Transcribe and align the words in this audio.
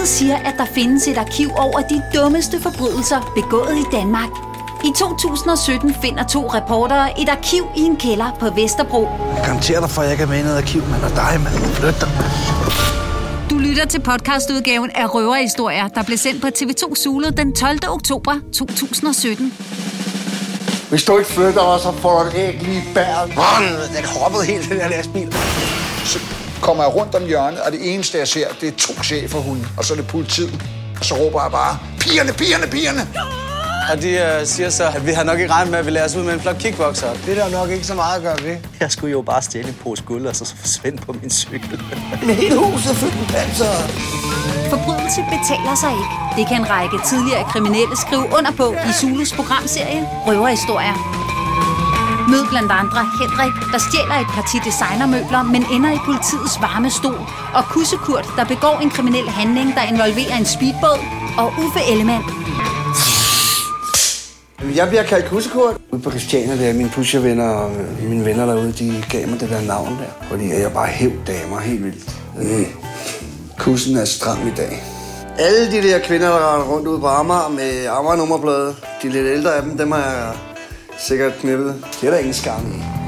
Rygtet 0.00 0.14
siger, 0.14 0.36
at 0.36 0.54
der 0.58 0.64
findes 0.74 1.08
et 1.08 1.18
arkiv 1.18 1.50
over 1.56 1.80
de 1.80 2.02
dummeste 2.14 2.62
forbrydelser 2.62 3.32
begået 3.34 3.76
i 3.76 3.84
Danmark. 3.92 4.28
I 4.84 4.92
2017 4.98 5.94
finder 6.02 6.24
to 6.24 6.46
reportere 6.54 7.20
et 7.20 7.28
arkiv 7.28 7.64
i 7.76 7.80
en 7.80 7.96
kælder 7.96 8.36
på 8.40 8.50
Vesterbro. 8.50 9.08
Jeg 9.36 9.42
garanterer 9.44 9.80
dig 9.80 9.90
for, 9.90 10.02
at 10.02 10.06
jeg 10.06 10.12
ikke 10.12 10.22
er 10.22 10.28
med 10.28 10.38
i 10.38 10.42
noget 10.42 10.56
arkiv, 10.56 10.82
men 10.82 11.04
og 11.04 11.10
dig, 11.10 11.40
mand. 11.44 11.54
Flyt 11.54 12.00
dig. 12.00 12.10
Du 13.50 13.58
lytter 13.58 13.86
til 13.86 14.00
podcastudgaven 14.00 14.90
af 14.94 15.14
Røverhistorier, 15.14 15.88
der 15.88 16.02
blev 16.02 16.18
sendt 16.18 16.42
på 16.42 16.48
TV2 16.58 16.94
Zulu 16.94 17.28
den 17.36 17.54
12. 17.54 17.78
oktober 17.88 18.34
2017. 18.54 19.52
Hvis 20.90 21.02
du 21.04 21.18
ikke 21.18 21.30
flytter 21.30 21.60
os, 21.60 21.82
så 21.82 21.92
får 21.92 22.22
du 22.22 22.28
et 22.28 22.34
æg 22.34 22.62
lige 22.62 22.78
i 22.78 22.94
bæren. 22.94 23.30
Åh, 23.38 23.96
den 23.96 24.04
hoppede 24.04 24.44
helt, 24.44 24.68
den 24.68 24.78
der 24.78 24.88
lastbil. 24.88 25.34
Så 26.60 26.66
kommer 26.66 26.84
jeg 26.84 26.94
rundt 26.94 27.14
om 27.14 27.24
hjørnet, 27.26 27.60
og 27.60 27.72
det 27.72 27.94
eneste, 27.94 28.18
jeg 28.18 28.28
ser, 28.28 28.46
det 28.60 28.68
er 28.68 28.76
to 28.78 29.02
cheferhunde, 29.02 29.64
og 29.78 29.84
så 29.84 29.94
er 29.94 29.96
det 29.96 30.06
politiet. 30.06 30.62
Og 30.98 31.04
så 31.04 31.14
råber 31.14 31.42
jeg 31.42 31.50
bare, 31.50 31.78
pigerne, 32.00 32.32
pigerne, 32.32 32.66
pigerne! 32.66 33.02
Og 33.90 34.02
de 34.02 34.10
øh, 34.10 34.46
siger 34.46 34.70
så, 34.70 34.84
at 34.96 35.06
vi 35.06 35.12
har 35.12 35.24
nok 35.24 35.38
ikke 35.38 35.52
regnet 35.52 35.70
med, 35.70 35.78
at 35.78 35.86
vi 35.86 35.90
lader 35.90 36.06
os 36.06 36.16
ud 36.16 36.24
med 36.24 36.34
en 36.34 36.40
flok 36.40 36.56
kickboxer. 36.58 37.12
Det 37.26 37.38
er 37.38 37.44
der 37.44 37.50
nok 37.58 37.70
ikke 37.70 37.86
så 37.86 37.94
meget 37.94 38.16
at 38.16 38.22
gøre 38.22 38.38
ved. 38.42 38.56
Jeg 38.80 38.90
skulle 38.90 39.10
jo 39.10 39.22
bare 39.22 39.42
stjæle 39.42 39.68
en 39.68 39.76
pose 39.82 40.02
guld, 40.02 40.26
og 40.26 40.36
så 40.36 40.54
forsvinde 40.56 40.98
på 41.02 41.12
min 41.12 41.30
cykel. 41.30 41.80
Men 42.26 42.34
hele 42.34 42.56
huset 42.56 42.96
fyldt 42.96 43.16
med 43.20 43.26
panser. 43.26 43.72
Forbrydelse 44.70 45.20
betaler 45.34 45.74
sig 45.82 45.92
ikke. 46.00 46.14
Det 46.36 46.44
kan 46.48 46.56
en 46.60 46.70
række 46.70 46.96
tidligere 47.10 47.44
kriminelle 47.52 47.96
skrive 48.04 48.24
under 48.38 48.52
på 48.56 48.66
i 48.88 48.92
Zulus 49.00 49.32
programserie 49.32 50.08
Røverhistorier. 50.26 51.29
Mød 52.32 52.44
blandt 52.52 52.72
andre 52.82 53.02
Henrik, 53.18 53.54
der 53.72 53.80
stjæler 53.86 54.16
et 54.24 54.30
parti 54.36 54.56
designermøbler, 54.68 55.42
men 55.54 55.62
ender 55.74 55.90
i 55.98 56.00
politiets 56.08 56.54
varme 56.64 56.90
stol. 56.98 57.22
Og 57.58 57.62
Kussekurt, 57.72 58.26
der 58.36 58.44
begår 58.54 58.76
en 58.84 58.90
kriminel 58.90 59.28
handling, 59.38 59.68
der 59.78 59.84
involverer 59.92 60.36
en 60.42 60.48
speedbåd. 60.54 60.98
Og 61.40 61.48
Uffe 61.64 61.80
Ellemann, 61.92 62.24
Jeg 64.76 64.88
bliver 64.88 65.02
kaldt 65.02 65.26
Kussekurt. 65.30 65.76
Ude 65.92 66.02
på 66.02 66.10
Christiania, 66.10 66.66
der 66.66 66.72
mine 66.72 66.90
pushervenner 66.94 67.48
og 67.48 67.70
mine 68.10 68.24
venner 68.24 68.46
derude, 68.46 68.72
de 68.72 69.04
gav 69.10 69.28
mig 69.28 69.40
det 69.40 69.50
der 69.50 69.60
navn 69.60 69.98
der. 70.00 70.26
Fordi 70.28 70.44
jeg 70.64 70.72
bare 70.72 70.86
hæv 70.86 71.12
damer 71.26 71.58
helt 71.60 71.84
vildt. 71.84 72.04
Mm. 72.36 72.66
Kussen 73.58 73.96
er 73.96 74.04
stram 74.04 74.48
i 74.48 74.54
dag. 74.56 74.84
Alle 75.38 75.70
de 75.72 75.88
der 75.88 75.98
kvinder, 75.98 76.28
der 76.28 76.54
render 76.54 76.66
rundt 76.66 76.86
ude 76.88 77.00
på 77.00 77.06
Amager 77.06 77.48
med 77.48 77.86
Amager 77.86 78.16
nummerplade, 78.16 78.74
de 79.02 79.08
lidt 79.08 79.26
ældre 79.26 79.54
af 79.56 79.62
dem, 79.62 79.78
dem 79.78 79.92
har 79.92 79.98
jeg 79.98 80.32
sikkert 81.00 81.32
knippet. 81.40 81.84
Det 82.00 82.06
er 82.06 82.10
der 82.10 82.18
ingen 82.18 82.34
skam 82.34 82.66
i. 82.66 83.00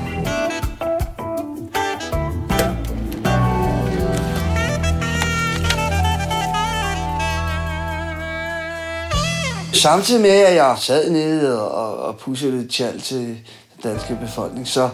Samtidig 9.75 10.20
med, 10.20 10.31
at 10.31 10.55
jeg 10.55 10.77
sad 10.79 11.11
nede 11.11 11.70
og, 11.70 11.97
og 11.97 12.17
pudsede 12.17 12.59
lidt 12.59 12.70
tjal 12.70 13.01
til 13.01 13.19
den 13.19 13.37
danske 13.83 14.19
befolkning, 14.23 14.69
så, 14.69 14.89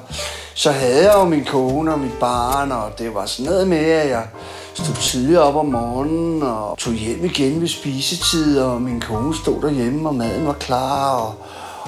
så 0.54 0.70
havde 0.70 1.04
jeg 1.04 1.14
jo 1.14 1.24
min 1.24 1.44
kone 1.44 1.92
og 1.92 1.98
mit 1.98 2.18
barn, 2.20 2.72
og 2.72 2.98
det 2.98 3.14
var 3.14 3.26
sådan 3.26 3.52
noget 3.52 3.68
med, 3.68 3.78
at 3.78 4.10
jeg 4.10 4.26
stod 4.74 4.94
tidligt 4.94 5.38
op 5.38 5.56
om 5.56 5.66
morgenen 5.66 6.42
og 6.42 6.78
tog 6.78 6.94
hjem 6.94 7.24
igen 7.24 7.60
ved 7.60 7.68
spisetid, 7.68 8.60
og 8.60 8.82
min 8.82 9.00
kone 9.00 9.34
stod 9.36 9.62
derhjemme, 9.62 10.08
og 10.08 10.14
maden 10.14 10.46
var 10.46 10.52
klar, 10.52 11.14
og, 11.14 11.34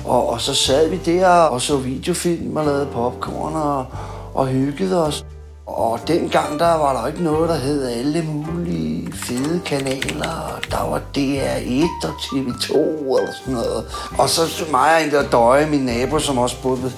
og, 0.04 0.28
og 0.28 0.40
så 0.40 0.54
sad 0.54 0.88
vi 0.88 0.96
der 0.96 1.28
og 1.28 1.60
så 1.60 1.76
videofilm 1.76 2.56
og 2.56 2.64
lavede 2.64 2.86
popcorn 2.86 3.54
og, 3.54 3.86
og 4.34 4.46
hyggede 4.46 5.06
os. 5.06 5.24
Og 5.66 6.00
dengang, 6.08 6.58
der 6.58 6.74
var 6.74 7.00
der 7.00 7.06
ikke 7.06 7.22
noget, 7.22 7.48
der 7.48 7.56
hed 7.56 7.86
alle 7.86 8.22
mulige 8.22 9.12
fede 9.12 9.60
kanaler. 9.66 10.60
Der 10.70 10.90
var 10.90 11.02
DR1 11.16 12.08
og 12.08 12.14
TV2 12.20 12.74
eller 13.18 13.32
sådan 13.40 13.54
noget. 13.54 13.84
Og 14.18 14.28
så 14.28 14.64
mig 14.70 14.94
og 14.94 15.02
en 15.02 15.10
der 15.10 15.28
døje, 15.28 15.66
min 15.66 15.80
nabo, 15.80 16.18
som 16.18 16.38
også 16.38 16.56
boede 16.62 16.92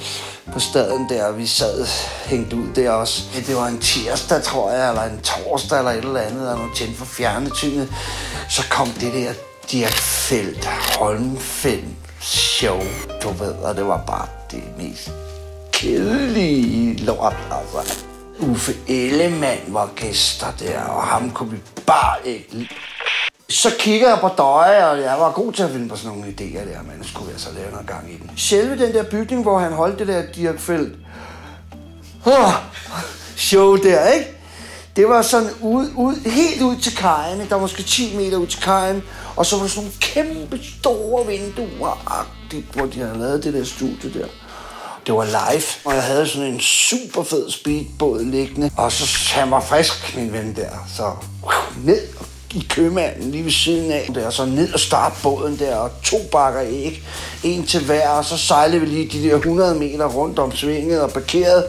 på 0.53 0.61
staden 0.61 1.09
der, 1.09 1.33
vi 1.33 1.47
sad 1.47 1.87
hængt 2.25 2.53
ud 2.53 2.67
der 2.77 2.91
også. 2.91 3.23
Det 3.47 3.57
var 3.57 3.67
en 3.67 3.79
tirsdag, 3.79 4.43
tror 4.43 4.71
jeg, 4.71 4.89
eller 4.89 5.03
en 5.03 5.21
torsdag 5.21 5.79
eller 5.79 5.91
et 5.91 5.99
eller 5.99 6.21
andet, 6.21 6.49
og 6.49 6.57
nogle 6.57 6.75
tændt 6.75 6.97
for 6.97 7.05
fjernetynet. 7.05 7.93
Så 8.49 8.63
kom 8.71 8.89
det 8.89 9.13
der 9.13 9.33
Dirk 9.71 9.93
Feldt, 9.93 10.65
Holmfeldt 10.99 12.12
show, 12.23 12.81
du 13.23 13.29
ved, 13.29 13.53
og 13.53 13.77
det 13.77 13.87
var 13.87 14.05
bare 14.07 14.27
det 14.51 14.63
mest 14.79 15.11
kedelige 15.73 17.05
lort, 17.05 17.37
altså. 17.53 18.05
Uffe 18.41 18.73
Ellemann 18.89 19.61
var 19.69 19.91
gæster 19.97 20.47
der, 20.59 20.83
og 20.83 21.03
ham 21.03 21.31
kunne 21.31 21.51
vi 21.51 21.57
bare 21.87 22.17
ikke 22.25 22.49
lide. 22.51 22.69
Så 23.49 23.71
kigger 23.79 24.09
jeg 24.09 24.19
på 24.21 24.29
Døje, 24.29 24.91
og 24.91 25.01
jeg 25.01 25.17
var 25.19 25.33
god 25.33 25.53
til 25.53 25.63
at 25.63 25.71
finde 25.71 25.89
på 25.89 25.97
sådan 25.97 26.19
nogle 26.19 26.35
idéer 26.39 26.69
der, 26.69 26.83
men 26.83 27.05
skulle 27.05 27.31
jeg 27.33 27.41
så 27.41 27.49
lave 27.55 27.71
noget 27.71 27.87
gang 27.87 28.13
i 28.13 28.17
den. 28.17 28.31
Selve 28.37 28.87
den 28.87 28.95
der 28.95 29.03
bygning, 29.03 29.43
hvor 29.43 29.59
han 29.59 29.73
holdt 29.73 29.99
det 29.99 30.09
der 30.09 30.23
dirkfelt. 30.35 30.95
oh, 32.27 32.53
show 33.37 33.77
der, 33.77 34.09
ikke? 34.09 34.42
Det 34.97 35.09
var 35.09 35.23
sådan 35.23 35.49
ud, 35.61 35.91
ud, 35.97 36.31
helt 36.31 36.63
ud 36.63 36.77
til 36.77 36.97
kajen, 36.97 37.39
der 37.39 37.55
var 37.55 37.59
måske 37.59 37.83
10 37.83 38.17
meter 38.17 38.37
ud 38.37 38.47
til 38.47 38.63
kajen, 38.63 39.03
og 39.37 39.47
så 39.47 39.57
var 39.57 39.63
der 39.63 39.69
sådan 39.69 39.83
nogle 39.83 39.99
kæmpe 40.01 40.61
store 40.79 41.27
vinduer, 41.27 42.27
hvor 42.73 42.87
de 42.87 42.99
havde 42.99 43.19
lavet 43.19 43.45
det 43.45 43.55
der 43.55 43.65
studie 43.65 44.21
der. 44.21 44.27
Det 45.07 45.15
var 45.15 45.25
live, 45.25 45.63
og 45.85 45.95
jeg 45.95 46.03
havde 46.03 46.29
sådan 46.29 46.49
en 46.49 46.61
super 46.61 47.23
fed 47.23 47.51
speedbåd 47.51 48.25
liggende. 48.25 48.71
Og 48.77 48.93
så 48.93 49.35
han 49.35 49.51
var 49.51 49.61
frisk, 49.61 50.17
min 50.17 50.33
ven 50.33 50.57
der. 50.57 50.71
Så 50.97 51.13
ned 51.85 52.01
i 52.55 52.67
købmanden 52.71 53.31
lige 53.31 53.45
ved 53.45 53.53
siden 53.53 53.93
af. 53.93 54.11
Der, 54.15 54.31
så 54.31 54.45
ned 54.45 54.73
og 54.73 54.81
starte 54.81 55.15
båden 55.23 55.59
der, 55.59 55.77
og 55.77 55.91
to 56.03 56.17
bakker 56.33 56.63
æg. 56.63 57.03
En 57.45 57.67
til 57.67 57.85
hver, 57.85 58.09
og 58.09 58.25
så 58.25 58.37
sejlede 58.39 58.81
vi 58.81 58.87
lige 58.87 59.09
de 59.19 59.29
der 59.29 59.37
100 59.37 59.75
meter 59.75 60.07
rundt 60.07 60.39
om 60.39 60.57
svinget 60.57 61.01
og 61.01 61.11
parkeret 61.11 61.65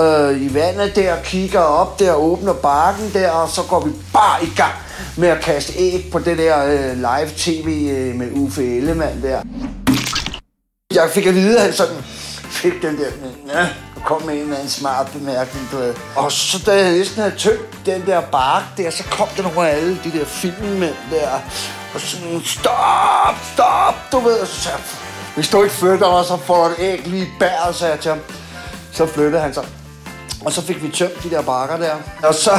øh, 0.00 0.42
i 0.42 0.54
vandet 0.54 0.96
der, 0.96 1.22
kigger 1.22 1.60
op 1.60 1.98
der, 1.98 2.14
åbner 2.14 2.52
bakken 2.52 3.10
der, 3.14 3.30
og 3.30 3.48
så 3.48 3.62
går 3.62 3.80
vi 3.80 3.90
bare 4.12 4.44
i 4.44 4.50
gang 4.56 4.72
med 5.16 5.28
at 5.28 5.40
kaste 5.40 5.72
æg 5.76 6.08
på 6.12 6.18
det 6.18 6.38
der 6.38 6.64
øh, 6.64 6.96
live 6.96 7.30
tv 7.36 7.88
øh, 7.90 8.14
med 8.14 8.28
Uffe 8.32 8.76
Ellemann 8.76 9.22
der. 9.22 9.42
Jeg 10.94 11.10
fik 11.10 11.26
at 11.26 11.34
vide, 11.34 11.56
at 11.56 11.64
han 11.64 11.72
sådan 11.72 11.96
fik 12.50 12.72
den 12.82 12.98
der, 12.98 13.06
ja, 13.54 13.68
kom 14.04 14.22
med 14.22 14.34
en 14.34 14.40
eller 14.40 14.54
anden 14.54 14.70
smart 14.70 15.10
bemærkning, 15.12 15.68
du 15.72 15.76
ved. 15.76 15.94
Og 16.16 16.32
så 16.32 16.62
da 16.66 16.72
jeg 16.72 16.92
næsten 16.92 17.22
havde 17.22 17.36
tømt 17.38 17.86
den 17.86 18.06
der 18.06 18.20
bark 18.20 18.62
der, 18.76 18.90
så 18.90 19.04
kom 19.04 19.28
der 19.36 19.42
nogle 19.42 19.68
af 19.68 19.76
alle 19.76 19.98
de 20.04 20.18
der 20.18 20.24
filmmænd 20.24 20.94
der, 21.10 21.28
og 21.94 22.00
sådan, 22.00 22.42
stop, 22.44 23.34
stop, 23.54 23.94
du 24.12 24.18
ved, 24.18 24.38
og 24.38 24.46
så 24.46 24.60
sagde 24.60 24.78
jeg, 24.78 24.84
hvis 25.34 25.48
du 25.48 25.62
ikke 25.62 25.74
flytter 25.74 26.10
mig, 26.10 26.24
så 26.24 26.36
får 26.36 26.64
du 26.64 26.70
et 26.70 26.76
æg 26.78 27.06
lige 27.06 27.22
i 27.22 27.28
bæret, 27.38 27.74
sagde 27.74 27.92
jeg 27.92 28.00
til 28.00 28.10
ham. 28.10 28.20
Så 28.92 29.06
flyttede 29.06 29.42
han 29.42 29.54
sig. 29.54 29.64
Og 30.44 30.52
så 30.52 30.62
fik 30.62 30.82
vi 30.82 30.88
tømt 30.88 31.22
de 31.22 31.30
der 31.30 31.42
bakker 31.42 31.76
der. 31.76 31.94
Og 32.22 32.34
så 32.34 32.50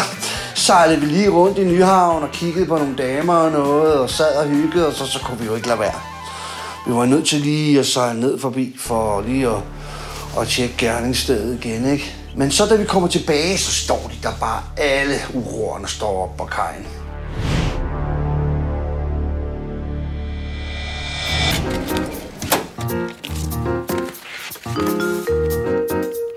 sejlede 0.55 0.99
vi 0.99 1.05
lige 1.05 1.29
rundt 1.29 1.57
i 1.57 1.63
Nyhavn 1.63 2.23
og 2.23 2.31
kiggede 2.31 2.65
på 2.65 2.77
nogle 2.77 2.95
damer 2.95 3.33
og 3.33 3.51
noget, 3.51 3.93
og 3.93 4.09
sad 4.09 4.35
og 4.35 4.47
hyggede, 4.47 4.87
og 4.87 4.93
så, 4.93 5.05
så 5.07 5.19
kunne 5.19 5.39
vi 5.39 5.45
jo 5.45 5.55
ikke 5.55 5.67
lade 5.67 5.79
være. 5.79 5.99
Vi 6.87 6.93
var 6.93 7.05
nødt 7.05 7.27
til 7.27 7.39
lige 7.39 7.79
at 7.79 7.85
sejle 7.85 8.19
ned 8.19 8.39
forbi, 8.39 8.75
for 8.79 9.21
lige 9.21 9.47
at, 9.47 9.61
at 10.39 10.47
tjekke 10.47 10.75
gerningsstedet 10.77 11.65
igen, 11.65 11.91
ikke? 11.91 12.15
Men 12.37 12.51
så 12.51 12.65
da 12.65 12.75
vi 12.75 12.85
kommer 12.85 13.09
tilbage, 13.09 13.57
så 13.57 13.71
står 13.71 14.11
de 14.11 14.27
der 14.27 14.33
bare, 14.39 14.61
alle 14.77 15.15
uroerne 15.33 15.87
står 15.87 16.23
op 16.23 16.37
på 16.37 16.45
kajen. 16.45 16.87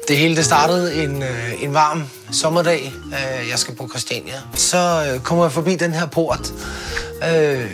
Det 0.09 0.17
hele 0.17 0.37
det 0.37 0.45
startede 0.45 1.03
en, 1.03 1.23
øh, 1.23 1.63
en 1.63 1.75
varm 1.75 2.05
sommerdag. 2.33 2.93
Øh, 3.07 3.49
jeg 3.51 3.59
skal 3.59 3.75
på 3.75 3.89
Christiania. 3.89 4.35
Så 4.55 5.13
øh, 5.13 5.21
kommer 5.21 5.45
jeg 5.45 5.53
forbi 5.53 5.77
den 5.77 5.93
her 5.93 6.07
port, 6.07 6.53
øh, 7.33 7.71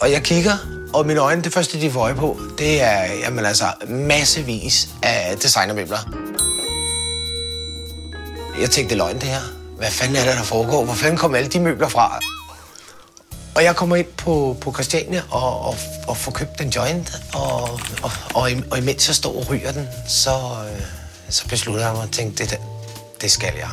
og 0.00 0.12
jeg 0.12 0.22
kigger, 0.22 0.52
og 0.94 1.06
mine 1.06 1.20
øjne, 1.20 1.42
det 1.42 1.52
første, 1.52 1.80
de 1.80 1.90
får 1.90 2.00
øje 2.00 2.14
på, 2.14 2.40
det 2.58 2.82
er 2.82 3.04
jamen, 3.24 3.44
altså, 3.44 3.64
massevis 3.88 4.88
af 5.02 5.36
designermøbler. 5.42 5.98
Jeg 8.60 8.70
tænkte, 8.70 8.94
det 8.94 9.00
er 9.00 9.04
løgn, 9.04 9.14
det 9.14 9.28
her. 9.28 9.40
Hvad 9.76 9.90
fanden 9.90 10.16
er 10.16 10.24
det, 10.24 10.36
der 10.36 10.42
foregår? 10.42 10.84
Hvor 10.84 10.94
fanden 10.94 11.18
kommer 11.18 11.38
alle 11.38 11.50
de 11.50 11.60
møbler 11.60 11.88
fra? 11.88 12.18
Og 13.54 13.64
jeg 13.64 13.76
kommer 13.76 13.96
ind 13.96 14.06
på, 14.16 14.56
på 14.60 14.72
Christiania 14.72 15.22
og, 15.30 15.60
og, 15.60 15.76
og 16.08 16.16
får 16.16 16.32
købt 16.32 16.58
den 16.58 16.68
joint, 16.68 17.12
og, 17.34 17.62
og, 18.02 18.10
og, 18.34 18.50
og 18.70 18.78
imens 18.78 19.08
jeg 19.08 19.16
står 19.16 19.36
og 19.36 19.50
ryger 19.50 19.72
den, 19.72 19.88
så, 20.08 20.30
øh, 20.30 21.01
så 21.32 21.48
besluttede 21.48 21.86
jeg 21.86 21.94
mig 21.94 22.02
og 22.02 22.10
tænkte, 22.10 22.44
det, 22.44 22.60
det 23.20 23.30
skal 23.30 23.52
jeg. 23.58 23.68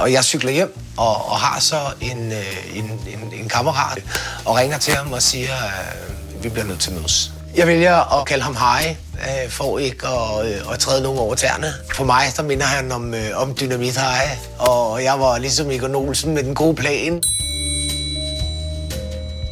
Og 0.00 0.12
jeg 0.12 0.24
cykler 0.24 0.52
hjem 0.52 0.78
og, 0.96 1.30
og 1.30 1.36
har 1.38 1.60
så 1.60 1.76
en, 2.00 2.32
øh, 2.32 2.76
en, 2.78 2.84
en, 2.84 3.32
en 3.40 3.48
kammerat 3.48 4.02
og 4.44 4.56
ringer 4.56 4.78
til 4.78 4.94
ham 4.94 5.12
og 5.12 5.22
siger, 5.22 5.54
at 5.54 6.42
vi 6.42 6.48
bliver 6.48 6.66
nødt 6.66 6.80
til 6.80 6.90
at 6.90 6.96
mødes. 6.96 7.32
Jeg 7.56 7.66
vælger 7.66 8.20
at 8.20 8.26
kalde 8.26 8.44
ham 8.44 8.56
Harry, 8.56 8.90
øh, 9.14 9.50
for 9.50 9.78
ikke 9.78 10.06
at, 10.06 10.46
øh, 10.46 10.72
at 10.72 10.78
træde 10.78 11.02
nogen 11.02 11.18
over 11.18 11.34
tæerne. 11.34 11.72
For 11.94 12.04
mig, 12.04 12.32
der 12.36 12.42
minder 12.42 12.66
han 12.66 12.92
om, 12.92 13.14
øh, 13.14 13.30
om 13.34 13.56
Dynamit 13.60 13.96
Harry, 13.96 14.36
og 14.58 15.04
jeg 15.04 15.20
var 15.20 15.38
ligesom 15.38 15.70
Egon 15.70 15.94
Olsen 15.94 16.34
med 16.34 16.42
den 16.42 16.54
gode 16.54 16.74
plan. 16.74 17.22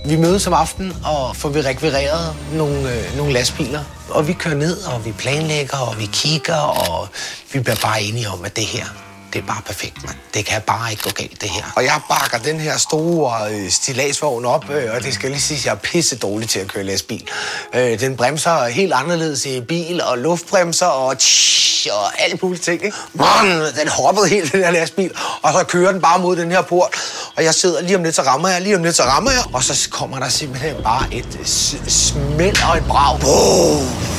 Vi 0.09 0.17
mødes 0.17 0.47
om 0.47 0.53
aftenen, 0.53 0.93
og 1.05 1.37
får 1.37 1.49
vi 1.49 1.61
rekvireret 1.61 2.35
nogle, 2.53 2.95
øh, 2.95 3.17
nogle 3.17 3.33
lastbiler. 3.33 3.85
Og 4.11 4.29
vi 4.29 4.33
kører 4.33 4.55
ned, 4.55 4.77
og 4.83 5.05
vi 5.05 5.13
planlægger, 5.13 5.77
og 5.77 5.99
vi 5.99 6.09
kigger, 6.13 6.57
og 6.57 7.09
vi 7.53 7.61
bliver 7.61 7.77
bare 7.83 8.03
enige 8.03 8.29
om, 8.29 8.45
at 8.45 8.57
det 8.57 8.65
her, 8.65 8.85
det 9.33 9.39
er 9.39 9.47
bare 9.47 9.63
perfekt, 9.67 10.05
mand. 10.07 10.17
Det 10.35 10.47
kan 10.47 10.63
bare 10.63 10.91
ikke 10.91 11.03
gå 11.03 11.11
galt, 11.11 11.41
det 11.41 11.49
her. 11.49 11.63
Og 11.77 11.85
jeg 11.85 12.01
bakker 12.09 12.39
den 12.39 12.61
her 12.61 12.77
store 12.77 13.53
øh, 13.53 13.71
stilagsvogn 13.71 14.45
op, 14.45 14.71
øh, 14.71 14.95
og 14.95 15.03
det 15.03 15.15
skal 15.15 15.31
lige 15.31 15.41
sige, 15.41 15.59
at 15.59 15.65
jeg 15.65 15.73
er 15.73 15.77
pisse 15.77 16.17
dårlig 16.17 16.49
til 16.49 16.59
at 16.61 16.69
køre 16.69 16.85
lastbil. 16.85 17.29
Øh, 17.75 18.01
den 18.01 18.17
bremser 18.17 18.65
helt 18.67 18.93
anderledes 18.93 19.47
i 19.47 19.61
bil, 19.61 20.03
og 20.03 20.19
luftbremser, 20.19 20.87
og 20.87 21.19
tsh, 21.19 21.89
og 21.93 22.23
alt 22.23 22.43
muligt 22.43 22.65
ting, 22.65 22.85
ikke? 22.85 22.97
Man, 23.13 23.75
den 23.81 23.89
hoppede 23.89 24.29
helt, 24.29 24.53
den 24.53 24.65
her 24.65 24.71
lastbil, 24.71 25.11
og 25.43 25.53
så 25.53 25.65
kører 25.65 25.93
den 25.93 26.01
bare 26.01 26.19
mod 26.19 26.37
den 26.37 26.51
her 26.51 26.63
port. 26.63 26.95
Og 27.37 27.45
jeg 27.45 27.55
sidder 27.55 27.81
lige 27.83 27.97
om 27.97 28.05
lidt, 28.05 28.15
så 28.15 28.23
rammer 28.23 28.49
jeg, 28.49 28.63
lige 28.63 28.77
om 28.77 28.83
lidt, 28.83 28.97
så 28.97 29.03
rammer 29.03 29.31
jeg. 29.31 29.43
Og 29.53 29.65
så 29.65 29.89
kommer 29.91 30.19
der 30.19 30.29
simpelthen 30.29 30.77
bare 30.83 31.07
et 31.13 31.39
smæld 31.87 32.57
og 32.71 32.77
et 32.77 32.85
brag. 32.89 33.21
Boom! 33.21 34.18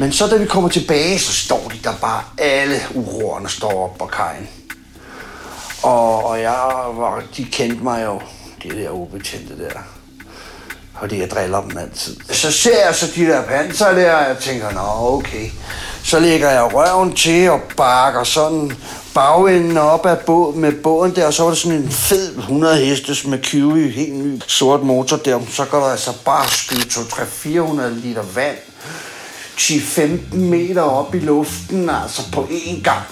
Men 0.00 0.12
så 0.12 0.26
da 0.26 0.36
vi 0.36 0.46
kommer 0.46 0.68
tilbage, 0.68 1.18
så 1.18 1.32
står 1.32 1.70
de 1.72 1.78
der 1.84 1.94
bare 2.00 2.22
alle 2.38 2.80
uroerne 2.94 3.48
står 3.48 3.84
op 3.84 3.98
på 3.98 4.06
kajen. 4.06 4.48
Og, 5.82 6.24
og 6.24 6.40
jeg 6.40 6.52
var, 6.94 7.22
de 7.36 7.44
kendte 7.44 7.84
mig 7.84 8.04
jo, 8.04 8.20
de 8.62 8.68
der 8.68 8.90
ubetjente 8.90 9.58
der. 9.58 9.80
Fordi 11.00 11.20
jeg 11.20 11.30
driller 11.30 11.60
dem 11.60 11.78
altid. 11.78 12.16
Så 12.30 12.52
ser 12.52 12.86
jeg 12.86 12.94
så 12.94 13.06
de 13.16 13.26
der 13.26 13.42
panser 13.42 13.92
der, 13.92 14.14
og 14.14 14.28
jeg 14.28 14.38
tænker, 14.38 14.70
nå 14.70 15.16
okay. 15.16 15.50
Så 16.04 16.20
lægger 16.20 16.50
jeg 16.50 16.74
røven 16.74 17.16
til 17.16 17.50
og 17.50 17.60
bakker 17.76 18.24
sådan 18.24 18.72
bagenden 19.14 19.76
op 19.76 20.06
af 20.06 20.18
båd, 20.18 20.54
med 20.54 20.72
båden 20.72 21.16
der, 21.16 21.26
og 21.26 21.34
så 21.34 21.42
var 21.42 21.50
det 21.50 21.58
sådan 21.58 21.78
en 21.78 21.90
fed 21.90 22.36
100 22.38 22.76
hestes 22.76 23.26
med 23.26 23.38
Kiwi, 23.38 23.90
helt 23.90 24.14
ny 24.14 24.40
sort 24.46 24.82
motor 24.82 25.16
der. 25.16 25.40
Så 25.50 25.64
går 25.64 25.78
der 25.78 25.90
altså 25.90 26.12
bare 26.24 26.48
skyde 26.48 26.82
200-400 26.82 27.82
liter 27.88 28.22
vand 28.34 28.56
10-15 29.60 30.36
meter 30.36 30.82
op 30.82 31.14
i 31.14 31.18
luften, 31.18 31.90
altså 31.90 32.22
på 32.32 32.48
én 32.50 32.82
gang. 32.82 33.02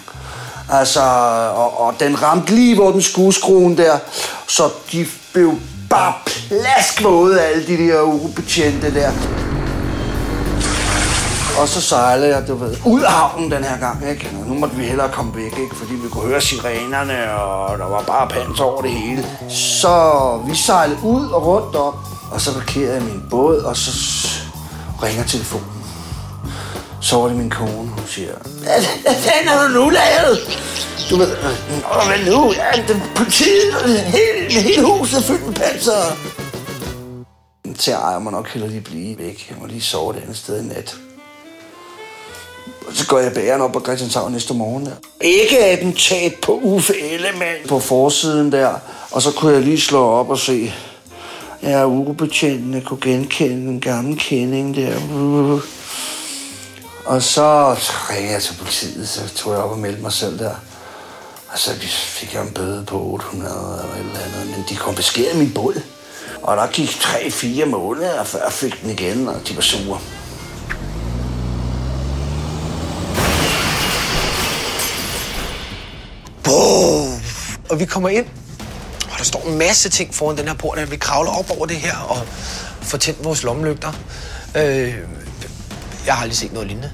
Altså, 0.70 1.00
og, 1.54 1.80
og 1.80 1.94
den 2.00 2.22
ramte 2.22 2.54
lige, 2.54 2.74
hvor 2.74 2.90
den 2.90 3.02
skulle 3.02 3.32
skruen 3.32 3.76
der, 3.76 3.98
så 4.46 4.62
de 4.92 5.06
blev 5.32 5.54
bare 5.90 6.12
plaskvåde, 6.26 7.40
alle 7.40 7.66
de 7.66 7.76
der 7.76 8.02
ubetjente 8.02 8.94
der. 8.94 9.10
Og 11.60 11.68
så 11.68 11.80
sejlede 11.80 12.36
jeg, 12.36 12.48
du 12.48 12.54
ved, 12.54 12.76
ud 12.84 13.00
af 13.00 13.10
havnen 13.12 13.50
den 13.50 13.64
her 13.64 13.78
gang, 13.78 14.10
ikke? 14.10 14.30
Nu 14.46 14.54
måtte 14.54 14.76
vi 14.76 14.84
hellere 14.84 15.08
komme 15.08 15.36
væk, 15.36 15.58
ikke? 15.58 15.76
Fordi 15.76 15.92
vi 15.94 16.08
kunne 16.08 16.28
høre 16.28 16.40
sirenerne, 16.40 17.32
og 17.32 17.78
der 17.78 17.84
var 17.84 18.02
bare 18.02 18.28
pans 18.28 18.60
over 18.60 18.82
det 18.82 18.90
hele. 18.90 19.26
Så 19.48 20.40
vi 20.46 20.56
sejlede 20.56 20.98
ud 21.02 21.28
og 21.28 21.46
rundt 21.46 21.76
om, 21.76 21.94
og 22.30 22.40
så 22.40 22.54
parkerede 22.54 22.94
jeg 22.94 23.02
min 23.02 23.22
båd, 23.30 23.56
og 23.56 23.76
så 23.76 23.90
ringer 25.02 25.24
telefonen. 25.24 25.77
Så 27.00 27.16
var 27.16 27.28
det 27.28 27.36
min 27.36 27.50
kone, 27.50 27.88
hun 27.88 28.06
siger, 28.06 28.34
hvad, 29.02 29.14
fanden 29.14 29.48
har 29.48 29.68
du 29.68 29.74
nu 29.74 29.90
lavet? 29.90 30.38
Du 31.10 31.16
ved, 31.16 31.36
Nå, 31.82 32.06
hvad 32.06 32.32
nu? 32.32 32.52
Ja, 32.52 32.82
den 32.92 33.02
politiet, 33.16 33.74
det 33.84 34.00
hele, 34.00 34.60
hele 34.60 34.84
huset 34.86 35.18
er 35.18 35.22
fyldt 35.22 35.46
med 35.46 35.54
panser. 35.54 36.16
Til 37.78 37.92
ej, 37.92 38.10
jeg 38.10 38.22
må 38.22 38.30
nok 38.30 38.48
hellere 38.48 38.70
lige 38.70 38.80
blive 38.80 39.18
væk. 39.18 39.46
Jeg 39.50 39.58
må 39.60 39.66
lige 39.66 39.80
sove 39.80 40.16
et 40.16 40.22
andet 40.22 40.36
sted 40.36 40.64
i 40.64 40.66
nat. 40.66 40.96
Og 42.88 42.94
så 42.94 43.06
går 43.06 43.18
jeg 43.18 43.32
bæren 43.32 43.60
op 43.60 43.72
på 43.72 43.80
Christianshavn 43.80 44.32
næste 44.32 44.54
morgen 44.54 44.86
der. 44.86 44.92
Ikke 45.20 45.58
attentat 45.58 46.34
på 46.42 46.60
Uffe 46.62 47.00
Ellemann 47.00 47.68
på 47.68 47.78
forsiden 47.78 48.52
der. 48.52 48.74
Og 49.10 49.22
så 49.22 49.32
kunne 49.32 49.52
jeg 49.52 49.62
lige 49.62 49.80
slå 49.80 50.04
op 50.04 50.30
og 50.30 50.38
se, 50.38 50.72
ja, 51.62 51.86
ugebetjentene 51.86 52.80
kunne 52.80 53.00
genkende 53.00 53.72
en 53.72 53.80
gammel 53.80 54.18
kending 54.18 54.76
der. 54.76 54.94
Og 57.08 57.22
så 57.22 57.76
ringede 58.10 58.32
jeg 58.32 58.42
til 58.42 58.54
politiet, 58.54 59.08
så 59.08 59.28
tog 59.34 59.52
jeg 59.52 59.62
op 59.62 59.70
og 59.70 59.78
meldte 59.78 60.02
mig 60.02 60.12
selv 60.12 60.38
der. 60.38 60.54
Og 61.48 61.58
så 61.58 61.70
fik 61.90 62.34
jeg 62.34 62.42
en 62.42 62.52
bøde 62.52 62.84
på 62.84 63.02
800 63.02 63.54
eller 63.82 63.94
et 63.94 64.00
eller 64.00 64.24
andet, 64.24 64.56
men 64.56 64.64
de 64.68 64.76
konfiskerede 64.76 65.38
min 65.38 65.54
båd. 65.54 65.82
Og 66.42 66.56
der 66.56 66.66
gik 66.66 66.88
3-4 66.88 67.64
måneder, 67.64 68.24
før 68.24 68.44
jeg 68.44 68.52
fik 68.52 68.82
den 68.82 68.90
igen, 68.90 69.28
og 69.28 69.48
de 69.48 69.56
var 69.56 69.62
sure. 69.62 70.00
Boom! 76.44 77.20
Og 77.70 77.80
vi 77.80 77.84
kommer 77.84 78.08
ind, 78.08 78.26
og 79.12 79.18
der 79.18 79.24
står 79.24 79.42
en 79.42 79.58
masse 79.58 79.88
ting 79.88 80.14
foran 80.14 80.38
den 80.38 80.48
her 80.48 80.54
port, 80.54 80.78
og 80.78 80.90
vi 80.90 80.96
kravler 80.96 81.30
op 81.30 81.50
over 81.50 81.66
det 81.66 81.76
her 81.76 81.96
og 81.96 82.26
får 82.82 82.98
tændt 82.98 83.24
vores 83.24 83.42
lommelygter. 83.42 83.92
Øh, 84.56 84.94
jeg 86.06 86.14
har 86.14 86.22
aldrig 86.22 86.36
set 86.36 86.52
noget 86.52 86.68
lignende. 86.68 86.92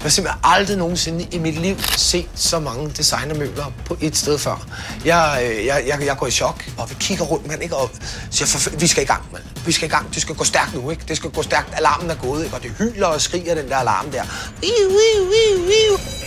Jeg 0.00 0.04
har 0.04 0.10
simpelthen 0.10 0.40
aldrig 0.44 0.76
nogensinde 0.76 1.26
i 1.30 1.38
mit 1.38 1.54
liv 1.60 1.76
set 1.96 2.28
så 2.34 2.58
mange 2.58 2.90
designermøbler 2.90 3.72
på 3.84 3.96
et 4.00 4.16
sted 4.16 4.38
før. 4.38 4.66
Jeg, 5.04 5.42
øh, 5.42 5.66
jeg, 5.66 5.84
jeg, 5.86 6.06
jeg 6.06 6.16
går 6.16 6.26
i 6.26 6.30
chok, 6.30 6.64
og 6.78 6.90
vi 6.90 6.94
kigger 7.00 7.24
rundt, 7.24 7.46
mand, 7.46 7.62
ikke? 7.62 7.76
Og 7.76 7.90
siger, 8.30 8.46
for, 8.46 8.70
vi 8.70 8.86
skal 8.86 9.02
i 9.02 9.06
gang, 9.06 9.22
mand. 9.32 9.42
Vi 9.66 9.72
skal 9.72 9.88
i 9.88 9.90
gang. 9.90 10.14
Det 10.14 10.22
skal 10.22 10.34
gå 10.34 10.44
stærkt 10.44 10.74
nu, 10.74 10.90
ikke? 10.90 11.02
Det 11.08 11.16
skal 11.16 11.30
gå 11.30 11.42
stærkt. 11.42 11.74
Alarmen 11.76 12.10
er 12.10 12.14
gået, 12.14 12.44
ikke? 12.44 12.56
Og 12.56 12.62
det 12.62 12.70
hyler 12.78 13.06
og 13.06 13.20
skriger, 13.20 13.54
den 13.54 13.68
der 13.68 13.76
alarm 13.76 14.10
der. 14.10 14.22
Wiu, 14.62 14.88
wiu, 14.88 15.30
wiu, 15.30 15.66
wiu. 15.66 16.19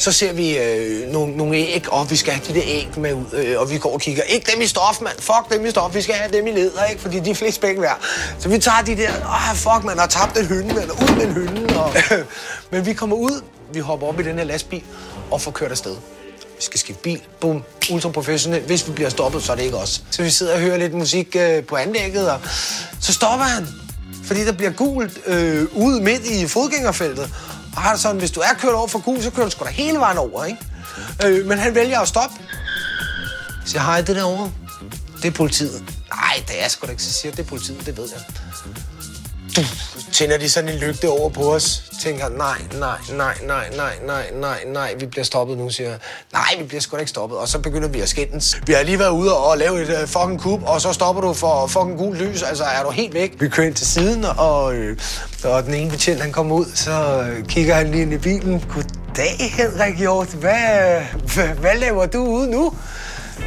Så 0.00 0.12
ser 0.12 0.32
vi 0.32 0.58
øh, 0.58 1.08
nogle, 1.12 1.36
nogle 1.36 1.56
æg, 1.56 1.92
og 1.92 2.10
vi 2.10 2.16
skal 2.16 2.32
have 2.32 2.44
de 2.48 2.54
der 2.54 2.66
æg 2.66 2.88
med 2.96 3.14
ud, 3.14 3.24
øh, 3.32 3.60
og 3.60 3.70
vi 3.70 3.78
går 3.78 3.92
og 3.92 4.00
kigger. 4.00 4.22
Ikke 4.22 4.52
dem 4.52 4.60
i 4.62 4.66
stof, 4.66 5.00
mand. 5.00 5.18
Fuck 5.18 5.52
dem 5.52 5.66
i 5.66 5.70
stof. 5.70 5.94
Vi 5.94 6.02
skal 6.02 6.14
have 6.14 6.32
dem 6.32 6.46
i 6.46 6.50
leder, 6.50 6.84
ikke? 6.84 7.02
Fordi 7.02 7.20
de 7.20 7.30
er 7.30 7.34
flest 7.34 7.60
penge 7.60 7.82
værd. 7.82 8.00
Så 8.38 8.48
vi 8.48 8.58
tager 8.58 8.82
de 8.86 8.96
der, 8.96 9.10
åh, 9.10 9.56
fuck, 9.56 9.84
man 9.84 9.98
har 9.98 10.06
tabt 10.06 10.38
en 10.38 10.46
hynde, 10.46 10.74
man. 10.74 10.90
Ud 10.90 11.16
med 11.16 11.26
en 11.26 11.32
hynde. 11.32 11.80
Og... 11.80 11.94
Men 12.70 12.86
vi 12.86 12.92
kommer 12.92 13.16
ud, 13.16 13.42
vi 13.72 13.80
hopper 13.80 14.06
op 14.06 14.20
i 14.20 14.22
den 14.22 14.38
her 14.38 14.44
lastbil, 14.44 14.82
og 15.30 15.40
får 15.40 15.50
kørt 15.50 15.70
afsted. 15.70 15.96
Vi 16.56 16.64
skal 16.64 16.80
skifte 16.80 17.02
bil. 17.02 17.20
Bum. 17.40 17.62
Ultra 17.90 18.08
professionelt. 18.08 18.66
Hvis 18.66 18.88
vi 18.88 18.92
bliver 18.92 19.10
stoppet, 19.10 19.42
så 19.42 19.52
er 19.52 19.56
det 19.56 19.62
ikke 19.62 19.76
os. 19.76 20.02
Så 20.10 20.22
vi 20.22 20.30
sidder 20.30 20.54
og 20.54 20.60
hører 20.60 20.76
lidt 20.76 20.94
musik 20.94 21.36
øh, 21.36 21.64
på 21.64 21.76
anlægget, 21.76 22.30
og 22.30 22.40
så 23.00 23.12
stopper 23.12 23.44
han. 23.46 23.66
Fordi 24.24 24.44
der 24.44 24.52
bliver 24.52 24.70
gult 24.70 25.18
øh, 25.26 25.66
ude 25.72 26.00
midt 26.00 26.24
i 26.26 26.46
fodgængerfeltet. 26.46 27.30
Og 27.80 27.84
har 27.84 27.92
det 27.92 28.00
sådan, 28.00 28.18
hvis 28.18 28.30
du 28.30 28.40
er 28.40 28.54
kørt 28.58 28.74
over 28.74 28.86
for 28.88 28.98
gul, 28.98 29.22
så 29.22 29.30
kører 29.30 29.46
du 29.46 29.50
sgu 29.50 29.64
da 29.64 29.70
hele 29.70 29.98
vejen 29.98 30.18
over, 30.18 30.44
ikke? 30.44 30.58
Øh, 31.24 31.46
men 31.46 31.58
han 31.58 31.74
vælger 31.74 32.00
at 32.00 32.08
stoppe. 32.08 32.36
Så 33.66 33.72
jeg 33.74 33.84
hej, 33.84 34.00
det 34.00 34.16
derovre, 34.16 34.52
det 35.16 35.24
er 35.24 35.30
politiet. 35.30 35.82
Nej, 36.14 36.44
det 36.48 36.64
er 36.64 36.68
sgu 36.68 36.86
da 36.86 36.90
ikke. 36.90 37.02
Så 37.02 37.12
siger 37.12 37.32
det 37.32 37.40
er 37.40 37.48
politiet, 37.48 37.86
det 37.86 37.96
ved 37.96 38.08
jeg. 38.14 38.20
Tænder 40.12 40.38
de 40.38 40.48
sådan 40.48 40.70
en 40.70 40.78
lygte 40.78 41.08
over 41.08 41.28
på 41.28 41.54
os. 41.54 41.82
Tænker, 42.02 42.28
nej, 42.28 42.58
nej, 42.78 42.98
nej, 43.12 43.34
nej, 43.46 43.68
nej, 43.76 43.96
nej, 44.06 44.30
nej, 44.34 44.58
nej, 44.66 44.94
vi 44.98 45.06
bliver 45.06 45.24
stoppet 45.24 45.58
nu, 45.58 45.70
siger 45.70 45.90
jeg. 45.90 45.98
Nej, 46.32 46.54
vi 46.58 46.64
bliver 46.64 46.80
sgu 46.80 46.96
da 46.96 47.00
ikke 47.00 47.10
stoppet. 47.10 47.38
Og 47.38 47.48
så 47.48 47.58
begynder 47.58 47.88
vi 47.88 48.00
at 48.00 48.08
skændes. 48.08 48.56
Vi 48.66 48.72
har 48.72 48.82
lige 48.82 48.98
været 48.98 49.10
ude 49.10 49.36
og 49.36 49.58
lave 49.58 49.82
et 49.82 50.02
uh, 50.02 50.08
fucking 50.08 50.40
kub, 50.40 50.62
og 50.66 50.80
så 50.80 50.92
stopper 50.92 51.22
du 51.22 51.32
for 51.32 51.66
fucking 51.66 51.98
gul 51.98 52.16
lys. 52.16 52.42
Altså, 52.42 52.64
er 52.64 52.82
du 52.82 52.90
helt 52.90 53.14
væk? 53.14 53.32
Vi 53.40 53.48
kører 53.48 53.66
ind 53.66 53.74
til 53.74 53.86
siden, 53.86 54.24
og, 54.24 54.74
øh, 54.74 54.96
og 55.44 55.64
den 55.64 55.74
ene 55.74 55.90
betjent, 55.90 56.20
han 56.20 56.32
kommer 56.32 56.56
ud, 56.56 56.66
så 56.74 57.22
øh, 57.22 57.46
kigger 57.46 57.74
han 57.74 57.90
lige 57.90 58.02
ind 58.02 58.12
i 58.12 58.18
bilen. 58.18 58.64
Goddag, 58.74 59.52
Henrik 59.56 59.98
Hjort. 59.98 60.28
Hvad, 60.28 61.00
hvad, 61.34 61.48
hvad 61.48 61.76
laver 61.76 62.06
du 62.06 62.18
ude 62.18 62.50
nu? 62.50 62.72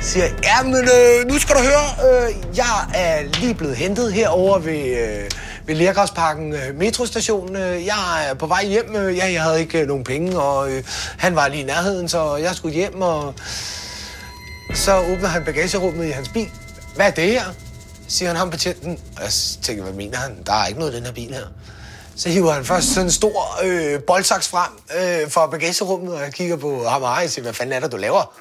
siger, 0.01 0.25
jeg, 0.25 0.33
ja, 0.43 0.63
men 0.63 0.75
øh, 0.75 1.27
nu 1.27 1.39
skal 1.39 1.55
du 1.55 1.62
høre, 1.62 2.25
øh, 2.27 2.36
jeg 2.57 2.88
er 2.93 3.24
lige 3.39 3.53
blevet 3.53 3.75
hentet 3.75 4.13
herover 4.13 4.60
ved, 4.60 4.86
øh, 4.86 5.29
ved 5.65 5.75
Lergræsparken 5.75 6.53
øh, 6.53 6.75
metrostation. 6.75 7.55
Øh, 7.55 7.86
jeg 7.86 8.27
er 8.29 8.34
på 8.34 8.48
vej 8.48 8.65
hjem. 8.65 8.96
Øh, 8.96 9.17
ja, 9.17 9.32
jeg 9.32 9.43
havde 9.43 9.60
ikke 9.60 9.82
øh, 9.82 9.88
nogen 9.88 10.03
penge, 10.03 10.39
og 10.39 10.72
øh, 10.72 10.84
han 11.17 11.36
var 11.36 11.48
lige 11.48 11.62
i 11.62 11.65
nærheden, 11.65 12.10
så 12.10 12.36
jeg 12.36 12.55
skulle 12.55 12.75
hjem, 12.75 13.01
og 13.01 13.34
så 14.74 14.98
åbner 14.98 15.27
han 15.27 15.46
bagagerummet 15.46 16.05
i 16.05 16.12
hans 16.12 16.29
bil. 16.29 16.50
Hvad 16.96 17.08
er 17.08 17.12
det 17.12 17.27
her? 17.32 17.43
siger 18.08 18.29
han 18.29 18.38
ham 18.38 18.50
betjenten. 18.50 19.00
Og 19.15 19.24
jeg 19.24 19.32
tænker, 19.62 19.84
hvad 19.84 19.93
mener 19.93 20.17
han? 20.17 20.38
Der 20.46 20.53
er 20.53 20.65
ikke 20.65 20.79
noget 20.79 20.93
i 20.93 20.96
den 20.96 21.05
her 21.05 21.13
bil 21.13 21.34
her. 21.34 21.46
Så 22.15 22.29
hiver 22.29 22.51
han 22.51 22.65
først 22.65 22.93
sådan 22.93 23.08
en 23.08 23.12
stor 23.12 23.60
øh, 23.63 24.03
boldsaks 24.03 24.48
frem 24.48 24.72
øh, 24.96 25.32
fra 25.32 25.48
bagagerummet, 25.48 26.13
og 26.13 26.22
jeg 26.22 26.34
kigger 26.34 26.58
på 26.58 26.88
ham 26.88 27.03
og 27.03 27.22
jeg 27.22 27.29
siger, 27.29 27.43
hvad 27.43 27.53
fanden 27.53 27.74
er 27.74 27.79
det, 27.79 27.91
du 27.91 27.98
laver? 27.98 28.34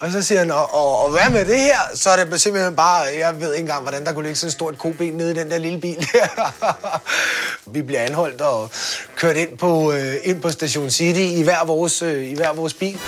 Og 0.00 0.12
så 0.12 0.22
siger 0.22 0.38
han, 0.38 0.50
og, 0.50 0.74
og, 0.74 1.04
og 1.04 1.10
hvad 1.10 1.30
med 1.30 1.44
det 1.44 1.60
her? 1.60 1.78
Så 1.94 2.10
er 2.10 2.24
det 2.24 2.40
simpelthen 2.40 2.76
bare, 2.76 3.06
jeg 3.18 3.40
ved 3.40 3.54
ikke 3.54 3.60
engang, 3.60 3.82
hvordan 3.82 4.04
der 4.04 4.12
kunne 4.12 4.24
ligge 4.24 4.36
sådan 4.36 4.48
et 4.48 4.52
stort 4.52 4.78
koben 4.78 5.12
nede 5.12 5.30
i 5.30 5.34
den 5.34 5.50
der 5.50 5.58
lille 5.58 5.80
bil 5.80 6.08
der. 6.12 6.54
Vi 7.74 7.82
bliver 7.82 8.00
anholdt 8.00 8.40
og 8.40 8.70
kørt 9.16 9.36
ind 9.36 9.58
på, 9.58 9.92
øh, 9.92 10.14
ind 10.24 10.42
på 10.42 10.50
Station 10.50 10.90
City 10.90 11.20
i 11.20 11.42
hver 11.42 11.64
vores, 11.64 12.02
øh, 12.02 12.24
i 12.30 12.34
hver 12.34 12.52
vores 12.52 12.74
bil. 12.74 12.98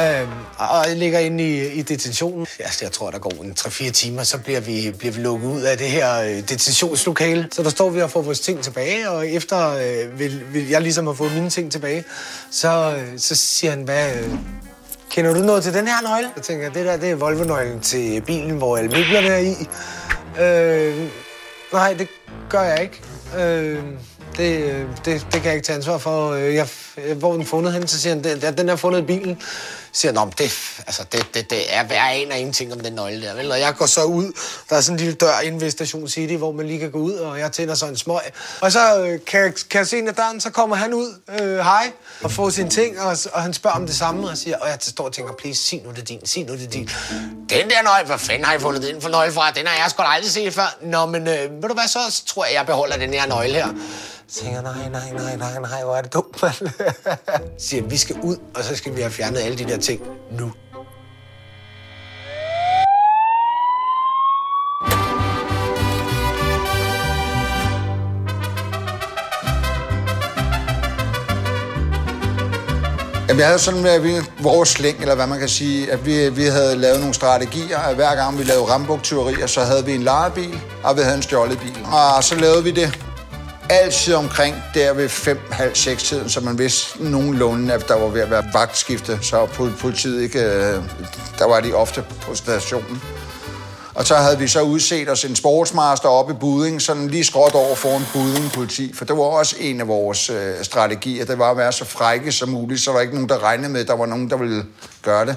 Øhm, 0.00 0.30
og 0.58 0.88
jeg 0.88 0.96
ligger 0.96 1.18
inde 1.18 1.44
i, 1.44 1.72
i 1.72 1.82
detentionen. 1.82 2.46
Altså, 2.58 2.84
jeg 2.84 2.92
tror, 2.92 3.10
der 3.10 3.18
går 3.18 3.30
en 3.30 3.54
3-4 3.60 3.90
timer, 3.90 4.22
så 4.22 4.38
bliver 4.38 4.60
vi, 4.60 4.94
bliver 4.98 5.12
vi 5.12 5.20
lukket 5.20 5.48
ud 5.48 5.62
af 5.62 5.78
det 5.78 5.90
her 5.90 6.20
øh, 6.20 6.30
detentionslokale. 6.30 7.48
Så 7.52 7.62
der 7.62 7.70
står 7.70 7.90
vi 7.90 8.02
og 8.02 8.10
får 8.10 8.22
vores 8.22 8.40
ting 8.40 8.62
tilbage, 8.62 9.10
og 9.10 9.28
efter 9.28 9.70
øh, 9.70 10.18
vil, 10.18 10.42
vil 10.52 10.68
jeg 10.68 10.82
ligesom 10.82 11.06
har 11.06 11.14
fået 11.14 11.32
mine 11.32 11.50
ting 11.50 11.72
tilbage, 11.72 12.04
så, 12.50 12.96
øh, 12.96 13.18
så 13.18 13.34
siger 13.34 13.70
han, 13.70 13.82
hvad, 13.82 14.14
øh, 14.14 14.30
kender 15.10 15.34
du 15.34 15.40
noget 15.40 15.62
til 15.62 15.74
den 15.74 15.86
her 15.86 16.02
nøgle? 16.02 16.30
Jeg 16.36 16.42
tænker, 16.42 16.70
det 16.70 16.86
der, 16.86 16.96
det 16.96 17.10
er 17.10 17.14
Volvo-nøglen 17.14 17.80
til 17.80 18.22
bilen, 18.26 18.56
hvor 18.56 18.76
alle 18.76 18.90
møblerne 18.90 19.28
er 19.28 19.38
i. 19.38 19.68
Øh, 20.42 21.08
nej, 21.72 21.94
det 21.98 22.08
gør 22.50 22.62
jeg 22.62 22.82
ikke. 22.82 23.02
Øh, 23.38 23.78
det, 24.36 24.62
øh, 24.62 24.84
det, 25.04 25.26
det 25.32 25.32
kan 25.32 25.44
jeg 25.44 25.54
ikke 25.54 25.66
tage 25.66 25.76
ansvar 25.76 25.98
for. 25.98 26.32
Øh, 26.32 26.54
jeg, 26.54 26.68
hvor 27.14 27.32
er 27.32 27.36
den 27.36 27.44
fundet 27.44 27.72
hen? 27.72 27.86
Så 27.86 28.00
siger 28.00 28.14
han, 28.14 28.24
den, 28.24 28.58
den 28.58 28.68
er 28.68 28.76
fundet 28.76 28.98
i 28.98 29.02
bilen. 29.02 29.42
Siger 29.92 30.12
han, 30.12 30.26
"Nå, 30.26 30.32
det, 30.38 30.52
altså, 30.86 31.02
det, 31.12 31.26
det, 31.34 31.50
det 31.50 31.74
er, 31.74 31.84
jeg 31.90 32.12
aner 32.14 32.34
ingenting 32.34 32.72
om 32.72 32.80
den 32.80 32.92
nøgle 32.92 33.22
der. 33.26 33.34
Vel? 33.34 33.52
Og 33.52 33.60
jeg 33.60 33.74
går 33.76 33.86
så 33.86 34.04
ud, 34.04 34.32
der 34.70 34.76
er 34.76 34.80
sådan 34.80 34.94
en 34.94 35.00
lille 35.00 35.14
dør 35.14 35.38
inde 35.40 35.60
ved 35.60 35.70
Station 35.70 36.08
City, 36.08 36.34
hvor 36.34 36.52
man 36.52 36.66
lige 36.66 36.78
kan 36.78 36.90
gå 36.90 36.98
ud, 36.98 37.12
og 37.12 37.38
jeg 37.38 37.52
tænder 37.52 37.74
så 37.74 37.86
en 37.86 37.96
smøg. 37.96 38.20
Og 38.60 38.72
så 38.72 38.98
øh, 39.00 39.18
kan, 39.26 39.54
kan 39.70 39.78
jeg 39.78 39.86
se 39.86 39.98
en 39.98 40.08
af 40.08 40.14
døren, 40.14 40.40
så 40.40 40.50
kommer 40.50 40.76
han 40.76 40.94
ud, 40.94 41.14
øh, 41.40 41.58
hej, 41.58 41.90
og 42.22 42.32
får 42.32 42.50
sine 42.50 42.70
ting, 42.70 43.00
og, 43.00 43.16
og 43.32 43.42
han 43.42 43.54
spørger 43.54 43.76
om 43.76 43.86
det 43.86 43.96
samme, 43.96 44.28
og 44.30 44.36
siger, 44.38 44.56
og 44.56 44.68
jeg 44.68 44.78
står 44.80 45.04
og 45.04 45.12
tænker, 45.12 45.32
please, 45.38 45.64
sig 45.64 45.82
nu 45.84 45.90
det 45.90 45.98
er 45.98 46.04
din, 46.04 46.26
sig 46.26 46.44
nu 46.44 46.52
det 46.52 46.64
er 46.64 46.70
din. 46.70 46.90
Den 47.50 47.70
der 47.70 47.82
nøgle, 47.84 48.06
hvad 48.06 48.18
fanden 48.18 48.44
har 48.44 48.54
I 48.54 48.58
fundet 48.58 48.82
den 48.82 49.02
for 49.02 49.08
nøgle 49.08 49.32
fra? 49.32 49.50
Den 49.50 49.66
har 49.66 49.82
jeg 49.82 49.90
sgu 49.90 50.02
da 50.02 50.08
aldrig 50.08 50.32
set 50.32 50.54
før. 50.54 50.76
Nå, 50.82 51.06
men 51.06 51.28
øh, 51.28 51.62
ved 51.62 51.68
du 51.68 51.74
hvad, 51.74 51.88
så 51.88 51.98
tror 52.26 52.44
jeg, 52.44 52.54
jeg 52.54 52.66
beholder 52.66 52.96
den 52.96 53.14
her 53.14 53.26
nøgle 53.26 53.54
her. 53.54 53.68
Så 54.30 54.40
tænker 54.40 54.62
jeg, 54.62 54.62
nej, 54.62 54.88
nej, 54.88 55.12
nej, 55.12 55.36
nej, 55.36 55.60
nej, 55.60 55.84
hvor 55.84 55.96
er 55.96 56.02
det 56.02 56.12
dumt, 56.12 56.42
mand. 56.42 56.54
Så 56.54 56.64
siger, 57.68 57.82
vi 57.82 57.96
skal 57.96 58.16
ud, 58.22 58.36
og 58.54 58.64
så 58.64 58.76
skal 58.76 58.96
vi 58.96 59.00
have 59.00 59.10
fjernet 59.10 59.38
alle 59.38 59.58
de 59.58 59.64
der 59.64 59.78
ting 59.78 60.00
nu. 60.30 60.52
Jamen, 73.28 73.40
jeg 73.40 73.46
havde 73.46 73.58
sådan, 73.58 73.86
at 73.86 74.04
vi, 74.04 74.12
vores 74.42 74.68
slæng, 74.68 75.00
eller 75.00 75.14
hvad 75.14 75.26
man 75.26 75.38
kan 75.38 75.48
sige, 75.48 75.92
at 75.92 76.06
vi, 76.06 76.28
vi 76.28 76.44
havde 76.44 76.76
lavet 76.76 77.00
nogle 77.00 77.14
strategier, 77.14 77.78
at 77.78 77.94
hver 77.94 78.14
gang 78.14 78.38
vi 78.38 78.44
lavede 78.44 78.64
rambuktyverier, 78.64 79.46
så 79.46 79.60
havde 79.60 79.84
vi 79.84 79.94
en 79.94 80.02
lejebil, 80.02 80.60
og 80.84 80.96
vi 80.96 81.00
havde 81.00 81.16
en 81.16 81.22
stjålet 81.22 81.58
bil. 81.58 81.86
Og 82.16 82.24
så 82.24 82.34
lavede 82.34 82.64
vi 82.64 82.70
det 82.70 83.07
altid 83.70 84.14
omkring 84.14 84.56
der 84.74 84.92
ved 84.92 85.08
5-halv-6 85.08 85.96
tiden, 85.96 86.28
så 86.28 86.40
man 86.40 86.58
vidste 86.58 87.10
nogenlunde, 87.10 87.74
at 87.74 87.88
der 87.88 87.94
var 87.94 88.06
ved 88.06 88.20
at 88.20 88.30
være 88.30 88.44
vagtskifte, 88.52 89.18
så 89.22 89.46
politiet 89.80 90.22
ikke, 90.22 90.38
øh, 90.38 90.82
der 91.38 91.48
var 91.48 91.60
de 91.60 91.72
ofte 91.72 92.04
på 92.22 92.34
stationen. 92.34 93.02
Og 93.94 94.06
så 94.06 94.14
havde 94.14 94.38
vi 94.38 94.48
så 94.48 94.62
udset 94.62 95.08
os 95.08 95.24
en 95.24 95.36
sportsmaster 95.36 96.08
op 96.08 96.30
i 96.30 96.32
Buding, 96.32 96.82
sådan 96.82 97.08
lige 97.08 97.24
skråt 97.24 97.54
over 97.54 97.74
foran 97.74 98.02
Buding 98.12 98.52
politi, 98.52 98.92
for 98.94 99.04
det 99.04 99.16
var 99.16 99.22
også 99.22 99.56
en 99.60 99.80
af 99.80 99.88
vores 99.88 100.30
øh, 100.30 100.54
strategier. 100.62 101.24
Det 101.24 101.38
var 101.38 101.50
at 101.50 101.56
være 101.56 101.72
så 101.72 101.84
frække 101.84 102.32
som 102.32 102.48
muligt, 102.48 102.80
så 102.80 102.90
der 102.90 102.94
var 102.94 103.00
ikke 103.00 103.14
nogen, 103.14 103.28
der 103.28 103.42
regnede 103.42 103.68
med, 103.68 103.80
at 103.80 103.88
der 103.88 103.96
var 103.96 104.06
nogen, 104.06 104.30
der 104.30 104.36
ville 104.36 104.64
gøre 105.02 105.26
det. 105.26 105.36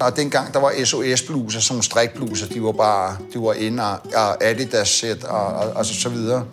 Og 0.00 0.16
dengang, 0.16 0.54
der 0.54 0.60
var 0.60 0.72
SOS-bluser, 0.84 1.60
sådan 1.60 1.74
nogle 1.74 1.84
strikbluser, 1.84 2.46
de 2.46 2.62
var 2.62 2.72
bare, 2.72 3.16
de 3.34 3.38
var 3.38 3.52
inde 3.52 3.82
og, 3.82 3.98
og 4.14 4.44
Adidas-sæt 4.44 5.24
og, 5.24 5.46
og, 5.46 5.70
og, 5.70 5.86
så, 5.86 5.94
så 5.94 6.08
videre. 6.08 6.44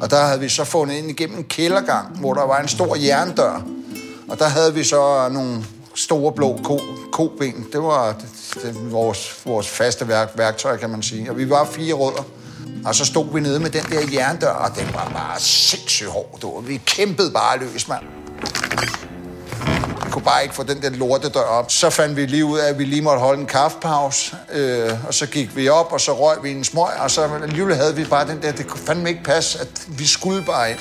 Og 0.00 0.10
der 0.10 0.24
havde 0.24 0.40
vi 0.40 0.48
så 0.48 0.64
fundet 0.64 0.94
ind 0.94 1.10
igennem 1.10 1.38
en 1.38 1.44
kældergang, 1.44 2.18
hvor 2.18 2.34
der 2.34 2.46
var 2.46 2.60
en 2.60 2.68
stor 2.68 2.96
jerndør. 2.96 3.62
Og 4.28 4.38
der 4.38 4.48
havde 4.48 4.74
vi 4.74 4.84
så 4.84 5.28
nogle 5.32 5.64
store 5.94 6.32
blå 6.32 6.60
ko, 6.64 6.80
koben. 7.12 7.66
Det 7.72 7.82
var 7.82 8.12
det, 8.12 8.28
det, 8.62 8.92
vores, 8.92 9.40
vores 9.44 9.68
faste 9.68 10.08
værk, 10.08 10.30
værktøj, 10.36 10.76
kan 10.76 10.90
man 10.90 11.02
sige. 11.02 11.30
Og 11.30 11.38
vi 11.38 11.50
var 11.50 11.64
fire 11.64 11.94
rødder. 11.94 12.22
Og 12.84 12.94
så 12.94 13.04
stod 13.04 13.34
vi 13.34 13.40
nede 13.40 13.60
med 13.60 13.70
den 13.70 13.82
der 13.82 14.00
jerndør, 14.12 14.50
og 14.50 14.76
den 14.76 14.86
var 14.94 15.10
bare 15.14 15.40
sindssygt 15.40 16.08
hård. 16.08 16.38
Du. 16.42 16.60
Vi 16.60 16.80
kæmpede 16.86 17.30
bare 17.30 17.58
løs, 17.58 17.88
mand. 17.88 18.04
Kunne 20.18 20.24
bare 20.24 20.42
ikke 20.42 20.54
få 20.54 20.62
den 20.62 20.82
der 20.82 20.90
lortedør 20.90 21.40
op. 21.40 21.70
Så 21.70 21.90
fandt 21.90 22.16
vi 22.16 22.26
lige 22.26 22.44
ud 22.44 22.58
af, 22.58 22.68
at 22.68 22.78
vi 22.78 22.84
lige 22.84 23.02
måtte 23.02 23.20
holde 23.20 23.40
en 23.40 23.46
kaffepause. 23.46 24.36
Øh, 24.52 25.06
og 25.06 25.14
så 25.14 25.26
gik 25.26 25.56
vi 25.56 25.68
op, 25.68 25.92
og 25.92 26.00
så 26.00 26.12
røg 26.12 26.42
vi 26.42 26.50
en 26.50 26.64
smøg, 26.64 27.00
og 27.00 27.10
så 27.10 27.28
alligevel 27.42 27.76
havde 27.76 27.96
vi 27.96 28.04
bare 28.04 28.28
den 28.28 28.42
der, 28.42 28.52
det 28.52 28.66
kunne 28.66 28.80
fandme 28.86 29.08
ikke 29.08 29.24
passe, 29.24 29.60
at 29.60 29.68
vi 29.88 30.06
skulle 30.06 30.44
bare 30.44 30.70
ind. 30.70 30.78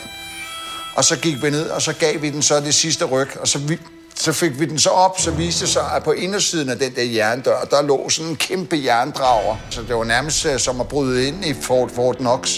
Og 0.95 1.03
så 1.03 1.17
gik 1.17 1.43
vi 1.43 1.49
ned, 1.49 1.69
og 1.69 1.81
så 1.81 1.93
gav 1.93 2.21
vi 2.21 2.29
den 2.29 2.41
så 2.41 2.59
det 2.59 2.73
sidste 2.73 3.05
ryg, 3.05 3.27
og 3.39 3.47
så, 3.47 3.59
vi, 3.59 3.79
så 4.19 4.33
fik 4.33 4.59
vi 4.59 4.65
den 4.65 4.79
så 4.79 4.89
op, 4.89 5.19
så 5.19 5.31
viste 5.31 5.61
det 5.65 5.73
sig, 5.73 5.83
at 5.95 6.03
på 6.03 6.11
indersiden 6.11 6.69
af 6.69 6.77
den 6.79 6.95
der 6.95 7.03
jerndør, 7.03 7.67
der 7.71 7.81
lå 7.81 8.09
sådan 8.09 8.31
en 8.31 8.35
kæmpe 8.35 8.81
jerndrager. 8.85 9.55
Så 9.69 9.81
det 9.81 9.95
var 9.95 10.03
nærmest 10.03 10.45
øh, 10.45 10.59
som 10.59 10.81
at 10.81 10.87
bryde 10.87 11.27
ind 11.27 11.45
i 11.45 11.53
Fort, 11.61 11.91
Fort 11.91 12.17
Knox. 12.17 12.57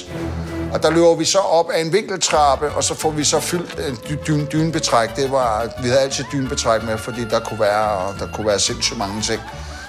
Og 0.73 0.83
der 0.83 0.89
løber 0.89 1.15
vi 1.15 1.25
så 1.25 1.37
op 1.37 1.69
af 1.69 1.81
en 1.81 1.93
vinkeltrappe, 1.93 2.71
og 2.71 2.83
så 2.83 2.93
får 2.93 3.11
vi 3.11 3.23
så 3.23 3.39
fyldt 3.39 3.75
øh, 3.87 3.93
dy- 4.09 4.27
dyn, 4.27 4.45
dynbetræk. 4.51 5.15
Det 5.15 5.31
var, 5.31 5.69
vi 5.81 5.87
havde 5.87 6.01
altid 6.01 6.23
dynbetræk 6.31 6.83
med, 6.83 6.97
fordi 6.97 7.21
der 7.29 7.39
kunne 7.39 7.59
være, 7.59 8.13
der 8.19 8.27
kunne 8.33 8.47
være 8.47 8.59
sindssygt 8.59 8.97
mange 8.99 9.21
ting. 9.21 9.41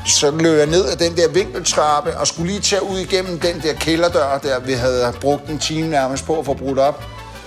Så 0.06 0.30
løb 0.30 0.58
jeg 0.58 0.66
ned 0.66 0.88
ad 0.88 0.96
den 0.96 1.16
der 1.16 1.28
vinkeltrappe, 1.28 2.16
og 2.18 2.26
skulle 2.26 2.50
lige 2.50 2.60
tage 2.60 2.82
ud 2.82 2.98
igennem 2.98 3.40
den 3.40 3.60
der 3.62 3.72
kælderdør, 3.74 4.38
der 4.38 4.60
vi 4.60 4.72
havde 4.72 5.12
brugt 5.20 5.48
en 5.48 5.58
time 5.58 5.88
nærmest 5.88 6.26
på 6.26 6.38
at 6.38 6.44
få 6.46 6.54
brudt 6.54 6.78
op. 6.78 7.04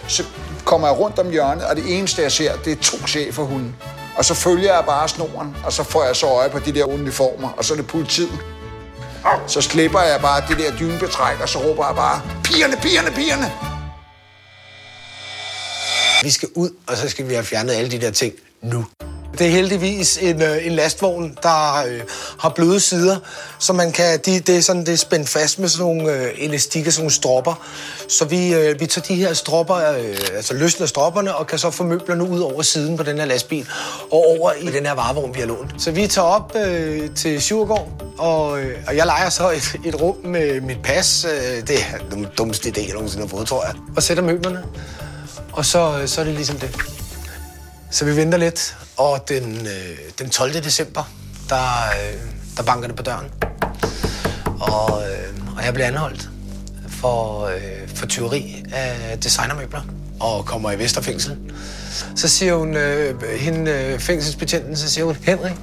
Så 0.07 0.23
kommer 0.65 0.87
jeg 0.87 0.99
rundt 0.99 1.19
om 1.19 1.29
hjørnet, 1.29 1.63
og 1.63 1.75
det 1.75 1.97
eneste, 1.97 2.21
jeg 2.21 2.31
ser, 2.31 2.51
det 2.65 2.71
er 2.73 2.81
to 2.81 2.97
cheferhunde. 3.07 3.73
Og 4.17 4.25
så 4.25 4.33
følger 4.33 4.75
jeg 4.75 4.83
bare 4.85 5.09
snoren, 5.09 5.55
og 5.65 5.73
så 5.73 5.83
får 5.83 6.03
jeg 6.05 6.15
så 6.15 6.27
øje 6.27 6.49
på 6.49 6.59
de 6.59 6.73
der 6.73 6.85
uniformer, 6.85 7.49
og 7.49 7.65
så 7.65 7.73
er 7.73 7.77
det 7.77 7.87
politiet. 7.87 8.39
Så 9.47 9.61
slipper 9.61 10.01
jeg 10.01 10.21
bare 10.21 10.43
det 10.49 10.57
der 10.57 10.77
dynebetræk, 10.77 11.41
og 11.41 11.49
så 11.49 11.59
råber 11.59 11.87
jeg 11.87 11.95
bare, 11.95 12.21
pigerne, 12.43 12.75
pigerne, 12.81 13.11
pigerne! 13.11 13.51
Vi 16.23 16.31
skal 16.31 16.49
ud, 16.55 16.69
og 16.87 16.97
så 16.97 17.09
skal 17.09 17.29
vi 17.29 17.33
have 17.33 17.45
fjernet 17.45 17.73
alle 17.73 17.91
de 17.91 18.01
der 18.01 18.11
ting 18.11 18.33
nu. 18.61 18.85
Det 19.37 19.47
er 19.47 19.51
heldigvis 19.51 20.17
en, 20.21 20.41
øh, 20.41 20.65
en 20.65 20.71
lastvogn, 20.71 21.37
der 21.43 21.85
øh, 21.87 22.01
har 22.39 22.49
bløde 22.49 22.79
sider, 22.79 23.17
så 23.59 23.73
man 23.73 23.91
kan, 23.91 24.19
de, 24.25 24.39
det 24.39 24.57
er 24.57 24.61
sådan, 24.61 24.85
det 24.85 24.93
er 24.93 24.97
spændt 24.97 25.29
fast 25.29 25.59
med 25.59 25.69
sådan 25.69 25.85
nogle 25.85 26.11
øh, 26.11 26.31
elastikker, 26.37 26.91
sådan 26.91 27.01
nogle 27.01 27.13
stropper. 27.13 27.67
Så 28.07 28.25
vi, 28.25 28.53
øh, 28.53 28.79
vi 28.79 28.85
tager 28.85 29.05
de 29.07 29.15
her 29.15 29.33
stropper, 29.33 29.75
øh, 29.75 30.17
altså 30.35 30.53
løsner 30.53 30.87
stropperne, 30.87 31.35
og 31.35 31.47
kan 31.47 31.59
så 31.59 31.71
få 31.71 31.83
møblerne 31.83 32.23
ud 32.23 32.39
over 32.39 32.61
siden 32.61 32.97
på 32.97 33.03
den 33.03 33.17
her 33.17 33.25
lastbil, 33.25 33.67
og 34.11 34.25
over 34.39 34.51
i 34.51 34.65
den 34.65 34.85
her 34.85 34.93
varevogn, 34.93 35.35
vi 35.35 35.39
har 35.39 35.47
lånt. 35.47 35.81
Så 35.81 35.91
vi 35.91 36.07
tager 36.07 36.27
op 36.27 36.55
øh, 36.55 37.09
til 37.15 37.41
Sjurgård, 37.41 37.89
og, 38.17 38.59
øh, 38.59 38.77
og 38.87 38.95
jeg 38.97 39.05
leger 39.05 39.29
så 39.29 39.49
et, 39.49 39.75
et 39.85 40.01
rum 40.01 40.17
med 40.23 40.61
mit 40.61 40.81
pas. 40.83 41.25
Øh, 41.25 41.67
det 41.67 41.79
er 41.79 41.97
den 42.11 42.27
dummeste 42.37 42.69
idé, 42.69 42.85
jeg 42.85 42.93
nogensinde 42.93 43.23
har 43.23 43.29
fået, 43.29 43.47
tror 43.47 43.65
jeg. 43.65 43.73
Og 43.95 44.03
sætter 44.03 44.23
møblerne, 44.23 44.63
og 45.51 45.65
så, 45.65 45.99
øh, 46.01 46.07
så 46.07 46.21
er 46.21 46.25
det 46.25 46.33
ligesom 46.33 46.57
det. 46.57 46.77
Så 47.91 48.05
vi 48.05 48.15
venter 48.15 48.37
lidt, 48.37 48.75
og 48.97 49.29
den, 49.29 49.67
øh, 49.67 49.97
den 50.19 50.29
12. 50.29 50.53
december, 50.53 51.03
der, 51.49 51.89
øh, 51.89 52.21
der 52.57 52.63
banker 52.63 52.87
det 52.87 52.95
på 52.95 53.03
døren. 53.03 53.31
Og, 54.59 55.03
øh, 55.03 55.57
og 55.57 55.65
jeg 55.65 55.73
bliver 55.73 55.87
anholdt 55.87 56.29
for, 56.89 57.45
øh, 57.45 57.89
for 57.95 58.05
tyveri 58.05 58.63
af 58.73 59.19
designermøbler 59.19 59.81
og 60.19 60.45
kommer 60.45 60.71
i 60.71 60.79
Vesterfængsel. 60.79 61.37
Så 62.15 62.27
siger 62.27 62.55
hun, 62.55 62.77
øh, 62.77 63.21
hende 63.39 63.71
øh, 63.71 63.99
fængselsbetjenten, 63.99 64.77
så 64.77 64.89
siger 64.89 65.05
hun, 65.05 65.17
Henrik, 65.21 65.53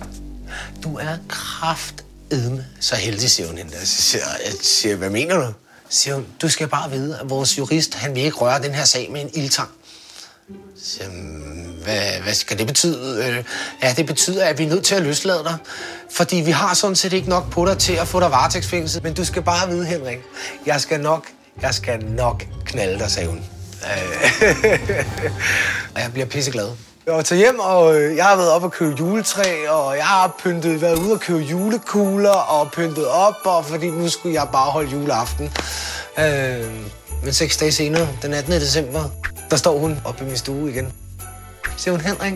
du 0.83 0.97
er 0.97 1.17
kraftedme 1.29 2.67
så 2.81 2.97
heldig, 2.97 3.31
siger 3.31 3.47
hun 3.47 3.59
hende. 3.59 3.73
Så 3.85 4.03
siger 4.03 4.25
jeg, 4.25 4.47
jeg 4.47 4.55
siger, 4.63 4.97
hvad 4.97 5.11
mener 5.11 5.37
du? 5.37 5.53
Så 5.89 6.01
siger 6.01 6.15
hun, 6.15 6.27
du 6.43 6.49
skal 6.49 6.69
bare 6.69 6.91
vide, 6.91 7.19
at 7.21 7.31
vores 7.31 7.59
jurist, 7.59 7.95
han 7.95 8.15
vil 8.15 8.23
ikke 8.23 8.37
røre 8.37 8.63
den 8.63 8.75
her 8.75 8.85
sag 8.85 9.09
med 9.13 9.21
en 9.21 9.31
ildtang. 9.35 9.69
Så 10.83 11.03
hvad, 11.85 12.23
hvad 12.23 12.35
skal 12.35 12.59
det 12.59 12.67
betyde? 12.67 13.27
Øh, 13.27 13.45
ja, 13.83 13.95
det 13.97 14.07
betyder, 14.07 14.45
at 14.45 14.59
vi 14.59 14.65
er 14.65 14.69
nødt 14.69 14.85
til 14.85 14.95
at 14.95 15.03
løslade 15.03 15.45
dig. 15.45 15.57
Fordi 16.11 16.37
vi 16.37 16.51
har 16.51 16.75
sådan 16.75 16.97
set 16.97 17.13
ikke 17.13 17.29
nok 17.29 17.51
på 17.51 17.67
dig 17.67 17.79
til 17.79 17.93
at 17.93 18.09
få 18.09 18.21
dig 18.21 18.31
varetægtsfængsel. 18.31 19.03
Men 19.03 19.15
du 19.15 19.25
skal 19.25 19.43
bare 19.43 19.69
vide, 19.69 19.87
Henrik, 19.87 20.19
jeg 20.67 20.81
skal 20.81 21.01
nok, 21.01 21.27
jeg 21.63 21.75
skal 21.75 22.05
nok 22.05 22.45
knalde 22.65 22.99
dig, 22.99 23.11
sagde 23.11 23.29
hun. 23.29 23.39
Øh. 23.39 24.45
Og 25.95 26.01
jeg 26.01 26.11
bliver 26.13 26.27
pisseglad. 26.27 26.69
Jeg 27.07 27.25
tager 27.25 27.39
hjem, 27.39 27.59
og 27.59 28.01
øh, 28.01 28.17
jeg 28.17 28.25
har 28.25 28.37
været 28.37 28.51
op 28.51 28.63
og 28.63 28.73
købe 28.73 28.97
juletræ, 28.99 29.69
og 29.69 29.97
jeg 29.97 30.05
har 30.05 30.37
pyntet, 30.43 30.81
været 30.81 30.99
ude 30.99 31.13
og 31.13 31.21
købe 31.21 31.39
julekugler 31.39 32.31
og 32.31 32.73
pyntet 32.73 33.09
op, 33.09 33.35
og 33.45 33.65
fordi 33.65 33.91
nu 33.91 34.09
skulle 34.09 34.35
jeg 34.35 34.49
bare 34.53 34.71
holde 34.71 34.91
juleaften. 34.91 35.53
Øh, 36.19 36.67
men 37.25 37.33
seks 37.33 37.57
dage 37.57 37.73
senere, 37.73 38.09
den 38.23 38.35
18. 38.35 38.53
december, 38.53 39.11
der 39.51 39.57
står 39.57 39.79
hun 39.79 40.01
oppe 40.05 40.25
i 40.25 40.27
min 40.27 40.37
stue 40.37 40.71
igen. 40.71 40.93
Så 41.65 41.71
siger 41.77 41.93
hun, 41.93 42.01
Henrik, 42.01 42.35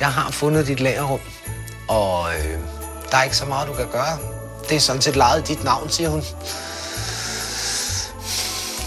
jeg 0.00 0.08
har 0.08 0.30
fundet 0.30 0.66
dit 0.66 0.80
lagerrum, 0.80 1.20
og 1.88 2.34
øh, 2.34 2.58
der 3.10 3.16
er 3.16 3.22
ikke 3.22 3.36
så 3.36 3.46
meget, 3.46 3.68
du 3.68 3.72
kan 3.72 3.88
gøre. 3.92 4.18
Det 4.68 4.76
er 4.76 4.80
sådan 4.80 5.02
set 5.02 5.16
lejet 5.16 5.48
dit 5.48 5.64
navn, 5.64 5.90
siger 5.90 6.10
hun. 6.10 6.22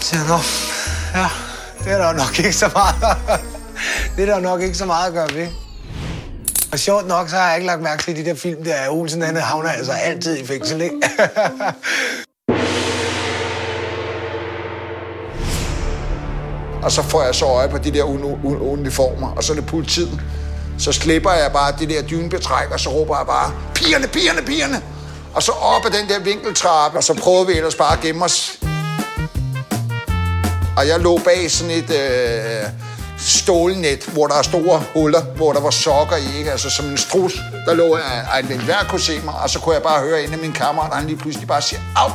siger 0.00 0.22
jeg, 0.22 0.40
ja, 1.14 1.28
det 1.84 1.92
er 1.92 1.98
der 1.98 2.12
nok 2.12 2.38
ikke 2.44 2.52
så 2.52 2.70
meget. 2.74 3.18
det 4.16 4.28
er 4.28 4.34
der 4.34 4.40
nok 4.40 4.60
ikke 4.60 4.78
så 4.78 4.86
meget 4.86 5.06
at 5.06 5.12
gøre 5.12 5.28
ved. 5.34 5.48
Og 6.72 6.78
sjovt 6.78 7.06
nok, 7.06 7.28
så 7.28 7.36
har 7.36 7.46
jeg 7.46 7.56
ikke 7.56 7.66
lagt 7.66 7.82
mærke 7.82 8.02
til 8.02 8.16
de 8.16 8.24
der 8.24 8.34
film, 8.34 8.64
der 8.64 8.74
er 8.74 8.90
Olsen, 8.90 9.22
han 9.22 9.36
havner 9.36 9.70
altså 9.70 9.92
altid 9.92 10.38
i 10.38 10.46
fængsel, 10.46 10.80
ikke? 10.80 10.96
Og 16.86 16.92
så 16.92 17.02
får 17.02 17.22
jeg 17.22 17.34
så 17.34 17.44
øje 17.44 17.68
på 17.68 17.78
de 17.78 17.90
der 17.90 18.02
uniformer, 18.60 19.32
og 19.36 19.44
så 19.44 19.52
er 19.52 19.56
det 19.56 19.66
politiet. 19.66 20.20
Så 20.78 20.92
slipper 20.92 21.32
jeg 21.32 21.52
bare 21.52 21.74
det 21.78 21.88
der 21.88 22.02
dynebetræk, 22.02 22.70
og 22.70 22.80
så 22.80 22.90
råber 22.90 23.16
jeg 23.16 23.26
bare, 23.26 23.52
pigerne, 23.74 24.06
pigerne, 24.06 24.42
pigerne. 24.42 24.82
Og 25.34 25.42
så 25.42 25.52
op 25.52 25.86
ad 25.86 25.90
den 25.90 26.08
der 26.08 26.18
vinkeltrappe, 26.18 26.98
og 26.98 27.04
så 27.04 27.14
prøvede 27.14 27.46
vi 27.46 27.52
ellers 27.52 27.74
bare 27.74 27.92
at 27.92 28.00
gemme 28.00 28.24
os. 28.24 28.58
Og 30.76 30.88
jeg 30.88 31.00
lå 31.00 31.18
bag 31.18 31.50
sådan 31.50 31.70
et 31.70 31.90
øh, 31.90 32.62
stålnet, 33.18 34.04
hvor 34.04 34.26
der 34.26 34.34
er 34.34 34.42
store 34.42 34.82
huller, 34.94 35.22
hvor 35.22 35.52
der 35.52 35.60
var 35.60 35.70
sokker 35.70 36.16
i, 36.16 36.38
ikke? 36.38 36.50
altså 36.50 36.70
som 36.70 36.86
en 36.86 36.98
strus. 36.98 37.40
Der 37.66 37.74
lå 37.74 37.96
jeg, 37.96 38.28
at 38.34 38.50
enhver 38.50 38.84
kunne 38.88 39.00
se 39.00 39.20
mig, 39.24 39.34
og 39.34 39.50
så 39.50 39.60
kunne 39.60 39.74
jeg 39.74 39.82
bare 39.82 40.00
høre 40.00 40.24
en 40.24 40.32
af 40.32 40.38
mine 40.38 40.54
kammerater, 40.54 40.96
han 40.96 41.06
lige 41.06 41.18
pludselig 41.18 41.48
bare 41.48 41.62
siger, 41.62 41.80
au! 41.96 42.10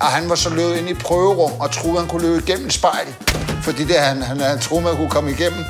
Og 0.00 0.06
han 0.06 0.28
var 0.28 0.34
så 0.34 0.50
løbet 0.50 0.76
ind 0.76 0.88
i 0.88 0.94
prøverum 0.94 1.60
og 1.60 1.70
troede, 1.70 1.98
han 1.98 2.08
kunne 2.08 2.22
løbe 2.22 2.42
igennem 2.46 2.70
spejlet. 2.70 3.14
spejl. 3.20 3.62
Fordi 3.62 3.84
det, 3.84 3.98
han, 3.98 4.22
han, 4.22 4.40
han 4.40 4.58
troede, 4.58 4.84
man 4.84 4.96
kunne 4.96 5.10
komme 5.10 5.30
igennem. 5.30 5.64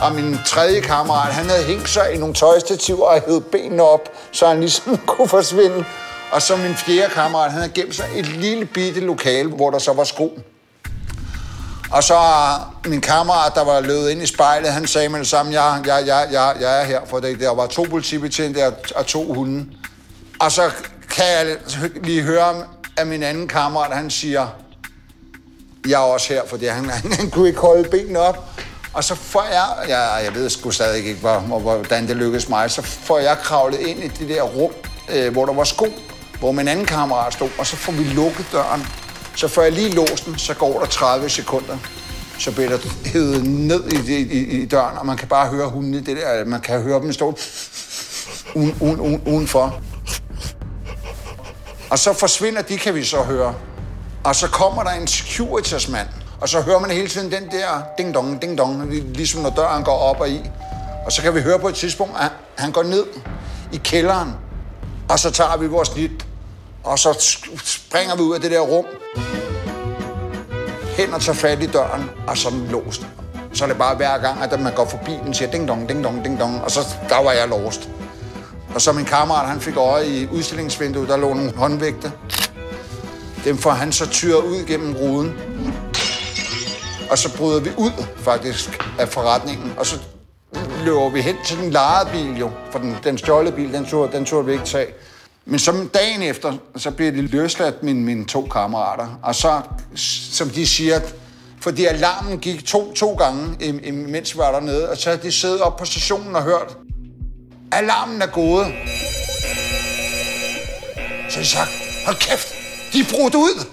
Og 0.00 0.14
min 0.14 0.38
tredje 0.46 0.80
kammerat, 0.80 1.34
han 1.34 1.46
havde 1.50 1.64
hængt 1.64 1.88
sig 1.88 2.14
i 2.14 2.18
nogle 2.18 2.34
tøjstativer 2.34 3.06
og 3.06 3.22
hævet 3.26 3.46
benene 3.46 3.82
op, 3.82 4.08
så 4.32 4.46
han 4.46 4.60
ligesom 4.60 4.96
kunne 5.06 5.28
forsvinde. 5.28 5.84
Og 6.32 6.42
så 6.42 6.56
min 6.56 6.74
fjerde 6.74 7.14
kammerat, 7.14 7.50
han 7.50 7.60
havde 7.60 7.72
gemt 7.74 7.94
sig 7.94 8.06
i 8.16 8.18
et 8.18 8.26
lille 8.26 8.64
bitte 8.64 9.00
lokale, 9.00 9.48
hvor 9.48 9.70
der 9.70 9.78
så 9.78 9.92
var 9.92 10.04
sko. 10.04 10.38
Og 11.90 12.02
så 12.02 12.18
min 12.86 13.00
kammerat, 13.00 13.52
der 13.54 13.64
var 13.64 13.80
løbet 13.80 14.10
ind 14.10 14.22
i 14.22 14.26
spejlet, 14.26 14.72
han 14.72 14.86
sagde 14.86 15.08
med 15.08 15.18
det 15.18 15.28
samme, 15.28 15.52
jeg, 15.52 15.82
jeg, 15.86 16.02
jeg, 16.06 16.28
jeg, 16.32 16.54
jeg 16.60 16.80
er 16.80 16.84
her, 16.84 17.00
for 17.06 17.20
det, 17.20 17.40
der 17.40 17.54
var 17.54 17.66
to 17.66 17.86
politibetjente 17.90 18.66
og 18.96 19.06
to 19.06 19.32
hunde. 19.32 19.66
Og 20.40 20.52
så 20.52 20.70
kan 21.10 21.24
jeg 21.24 21.56
lige 22.02 22.22
høre, 22.22 22.54
at 22.96 23.06
min 23.06 23.22
anden 23.22 23.48
kammerat, 23.48 23.96
han 23.96 24.10
siger, 24.10 24.46
jeg 25.88 25.94
er 25.94 26.12
også 26.12 26.32
her, 26.32 26.42
fordi 26.46 26.66
han, 26.66 26.90
han, 27.00 27.12
han 27.12 27.30
kunne 27.30 27.48
ikke 27.48 27.60
holde 27.60 27.88
benene 27.88 28.18
op. 28.18 28.50
Og 28.92 29.04
så 29.04 29.14
får 29.14 29.44
jeg, 29.52 29.88
jeg, 29.88 30.20
jeg 30.24 30.34
ved 30.34 30.50
sgu 30.50 30.70
stadig 30.70 30.98
ikke, 30.98 31.20
hvor, 31.20 31.38
hvordan 31.58 32.08
det 32.08 32.16
lykkedes 32.16 32.48
mig, 32.48 32.70
så 32.70 32.82
får 32.82 33.18
jeg 33.18 33.38
kravlet 33.38 33.80
ind 33.80 33.98
i 33.98 34.08
det 34.08 34.28
der 34.28 34.42
rum, 34.42 34.72
øh, 35.14 35.32
hvor 35.32 35.46
der 35.46 35.52
var 35.52 35.64
sko, 35.64 35.86
hvor 36.38 36.52
min 36.52 36.68
anden 36.68 36.86
kammerat 36.86 37.32
stod, 37.32 37.48
og 37.58 37.66
så 37.66 37.76
får 37.76 37.92
vi 37.92 38.04
lukket 38.04 38.46
døren. 38.52 38.86
Så 39.36 39.48
får 39.48 39.62
jeg 39.62 39.72
lige 39.72 39.90
låst 39.90 40.26
den, 40.26 40.38
så 40.38 40.54
går 40.54 40.80
der 40.80 40.86
30 40.86 41.28
sekunder. 41.28 41.78
Så 42.38 42.52
bliver 42.52 42.68
der 42.68 42.78
hævet 43.04 43.44
ned 43.44 43.92
i, 43.92 44.14
i, 44.14 44.62
i 44.62 44.66
døren, 44.66 44.98
og 44.98 45.06
man 45.06 45.16
kan 45.16 45.28
bare 45.28 45.48
høre 45.48 45.68
hundene, 45.68 46.00
det 46.00 46.16
der, 46.16 46.44
man 46.44 46.60
kan 46.60 46.82
høre 46.82 47.00
dem 47.00 47.12
stå 47.12 47.38
uden, 48.54 48.76
uden, 48.80 49.00
uden, 49.00 49.22
udenfor. 49.26 49.80
Og 51.94 51.98
så 51.98 52.12
forsvinder 52.12 52.62
de, 52.62 52.78
kan 52.78 52.94
vi 52.94 53.04
så 53.04 53.22
høre. 53.22 53.54
Og 54.24 54.36
så 54.36 54.48
kommer 54.48 54.82
der 54.82 54.90
en 54.90 55.06
Securitas-mand, 55.06 56.08
og 56.40 56.48
så 56.48 56.60
hører 56.60 56.78
man 56.78 56.90
hele 56.90 57.08
tiden 57.08 57.32
den 57.32 57.50
der 57.50 57.82
ding-dong, 57.98 58.42
ding-dong, 58.42 58.90
ligesom 58.90 59.40
når 59.40 59.50
døren 59.50 59.84
går 59.84 59.98
op 59.98 60.20
og 60.20 60.28
i. 60.28 60.40
Og 61.06 61.12
så 61.12 61.22
kan 61.22 61.34
vi 61.34 61.40
høre 61.40 61.58
på 61.58 61.68
et 61.68 61.74
tidspunkt, 61.74 62.16
at 62.20 62.30
han 62.58 62.72
går 62.72 62.82
ned 62.82 63.06
i 63.72 63.76
kælderen, 63.76 64.32
og 65.08 65.18
så 65.18 65.30
tager 65.30 65.56
vi 65.56 65.66
vores 65.66 65.88
snit, 65.88 66.26
og 66.84 66.98
så 66.98 67.36
springer 67.64 68.16
vi 68.16 68.22
ud 68.22 68.34
af 68.34 68.40
det 68.40 68.50
der 68.50 68.60
rum. 68.60 68.84
Hen 70.96 71.14
og 71.14 71.20
tager 71.20 71.36
fat 71.36 71.62
i 71.62 71.66
døren, 71.66 72.10
og 72.26 72.38
så 72.38 72.48
er 72.48 72.52
den 72.52 72.68
låst. 72.68 73.06
Så 73.52 73.64
er 73.64 73.68
det 73.68 73.78
bare 73.78 73.96
hver 73.96 74.18
gang, 74.18 74.42
at 74.42 74.60
man 74.60 74.74
går 74.74 74.84
forbi 74.84 75.12
den, 75.24 75.34
siger 75.34 75.50
ding-dong, 75.50 75.88
ding-dong, 75.88 76.24
ding-dong, 76.24 76.64
og 76.64 76.70
så 76.70 76.80
der 77.08 77.22
var 77.22 77.32
jeg 77.32 77.48
låst. 77.48 77.88
Og 78.74 78.80
så 78.80 78.92
min 78.92 79.04
kammerat, 79.04 79.48
han 79.48 79.60
fik 79.60 79.76
øje 79.76 80.06
i 80.06 80.28
udstillingsvinduet, 80.32 81.08
der 81.08 81.16
lå 81.16 81.34
nogle 81.34 81.52
håndvægte. 81.56 82.12
Dem 83.44 83.58
får 83.58 83.70
han 83.70 83.92
så 83.92 84.10
tyret 84.10 84.42
ud 84.42 84.64
gennem 84.66 84.94
ruden. 84.96 85.34
Og 87.10 87.18
så 87.18 87.36
bryder 87.36 87.60
vi 87.60 87.70
ud 87.76 88.04
faktisk 88.16 88.84
af 88.98 89.08
forretningen, 89.08 89.72
og 89.78 89.86
så 89.86 89.98
løber 90.84 91.10
vi 91.10 91.20
hen 91.20 91.36
til 91.44 91.58
den 91.58 91.70
lejede 91.70 92.10
bil 92.12 92.38
jo, 92.38 92.50
for 92.70 92.78
den, 92.78 92.96
den 93.04 93.18
stjålede 93.18 93.56
bil, 93.56 93.72
den 93.72 93.86
tog, 93.86 94.12
den 94.12 94.24
tog 94.24 94.46
vi 94.46 94.52
ikke 94.52 94.64
tage. 94.64 94.86
Men 95.44 95.58
som 95.58 95.88
dagen 95.88 96.22
efter, 96.22 96.52
så 96.76 96.90
bliver 96.90 97.12
de 97.12 97.22
løsladt, 97.22 97.82
mine, 97.82 98.00
mine 98.00 98.24
to 98.24 98.42
kammerater. 98.42 99.18
Og 99.22 99.34
så, 99.34 99.60
som 100.32 100.50
de 100.50 100.66
siger, 100.66 101.00
fordi 101.60 101.84
alarmen 101.84 102.38
gik 102.38 102.64
to, 102.64 102.92
to 102.92 103.14
gange, 103.14 103.72
mens 103.92 104.34
vi 104.34 104.38
var 104.38 104.52
dernede, 104.52 104.90
og 104.90 104.96
så 104.96 105.10
havde 105.10 105.22
de 105.22 105.32
siddet 105.32 105.60
op 105.60 105.76
på 105.76 105.84
stationen 105.84 106.36
og 106.36 106.42
hørt, 106.42 106.76
alarmen 107.74 108.22
er 108.22 108.26
gået. 108.26 108.66
Så 111.28 111.40
de 111.40 111.46
sagt, 111.46 111.70
hold 112.06 112.16
kæft, 112.16 112.54
de 112.92 113.00
er 113.00 113.04
brudt 113.10 113.34
ud. 113.34 113.66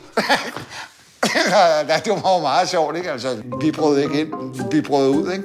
det 2.06 2.12
var 2.12 2.42
meget 2.42 2.70
sjovt, 2.70 2.98
ikke? 2.98 3.12
Altså, 3.12 3.38
vi 3.62 3.72
brød 3.72 4.00
ikke 4.00 4.22
ind, 4.22 4.72
vi 4.72 4.82
brød 4.82 5.10
ud, 5.10 5.32
ikke? 5.32 5.44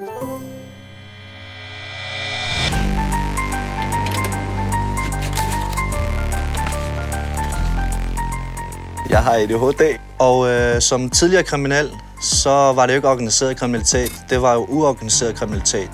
Jeg 9.10 9.22
har 9.22 9.32
ADHD, 9.32 9.98
og 10.18 10.48
øh, 10.48 10.80
som 10.80 11.10
tidligere 11.10 11.42
kriminel, 11.42 11.90
så 12.22 12.50
var 12.50 12.86
det 12.86 12.92
jo 12.92 12.96
ikke 12.96 13.08
organiseret 13.08 13.56
kriminalitet. 13.56 14.12
Det 14.30 14.42
var 14.42 14.54
jo 14.54 14.64
uorganiseret 14.64 15.36
kriminalitet. 15.36 15.90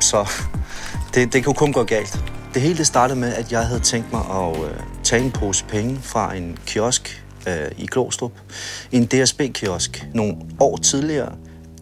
Så 0.00 0.47
det, 1.14 1.32
det 1.32 1.44
kunne 1.44 1.54
kun 1.54 1.72
gå 1.72 1.84
galt. 1.84 2.18
Det 2.54 2.62
hele 2.62 2.78
det 2.78 2.86
startede 2.86 3.18
med, 3.18 3.34
at 3.34 3.52
jeg 3.52 3.66
havde 3.66 3.80
tænkt 3.80 4.12
mig 4.12 4.22
at 4.30 4.56
øh, 4.64 4.70
tage 5.02 5.24
en 5.24 5.30
pose 5.30 5.64
penge 5.64 6.00
fra 6.02 6.34
en 6.34 6.58
kiosk 6.66 7.24
øh, 7.48 7.70
i 7.78 7.86
Glostrup. 7.86 8.32
En 8.92 9.06
DSB-kiosk. 9.06 10.06
Nogle 10.14 10.36
år 10.60 10.76
tidligere, 10.76 11.32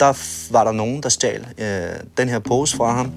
der 0.00 0.12
var 0.52 0.64
der 0.64 0.72
nogen, 0.72 1.02
der 1.02 1.08
stjal 1.08 1.46
øh, 1.58 1.66
den 2.16 2.28
her 2.28 2.38
pose 2.38 2.76
fra 2.76 2.92
ham, 2.96 3.12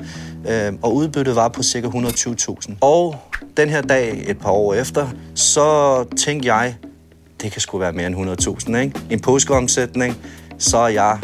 øh, 0.49 0.73
og 0.81 0.95
udbyttet 0.95 1.35
var 1.35 1.47
på 1.47 1.63
ca. 1.63 1.79
120.000. 1.79 2.73
Og 2.81 3.15
den 3.57 3.69
her 3.69 3.81
dag, 3.81 4.23
et 4.27 4.39
par 4.39 4.51
år 4.51 4.73
efter, 4.73 5.07
så 5.35 6.03
tænkte 6.17 6.53
jeg, 6.53 6.75
det 7.41 7.51
kan 7.51 7.61
sgu 7.61 7.77
være 7.77 7.93
mere 7.93 8.07
end 8.07 8.39
100.000, 8.69 8.75
ikke? 8.77 8.99
En 9.09 9.19
påskeomsætning, 9.19 10.17
så 10.57 10.77
er 10.77 10.87
jeg 10.87 11.19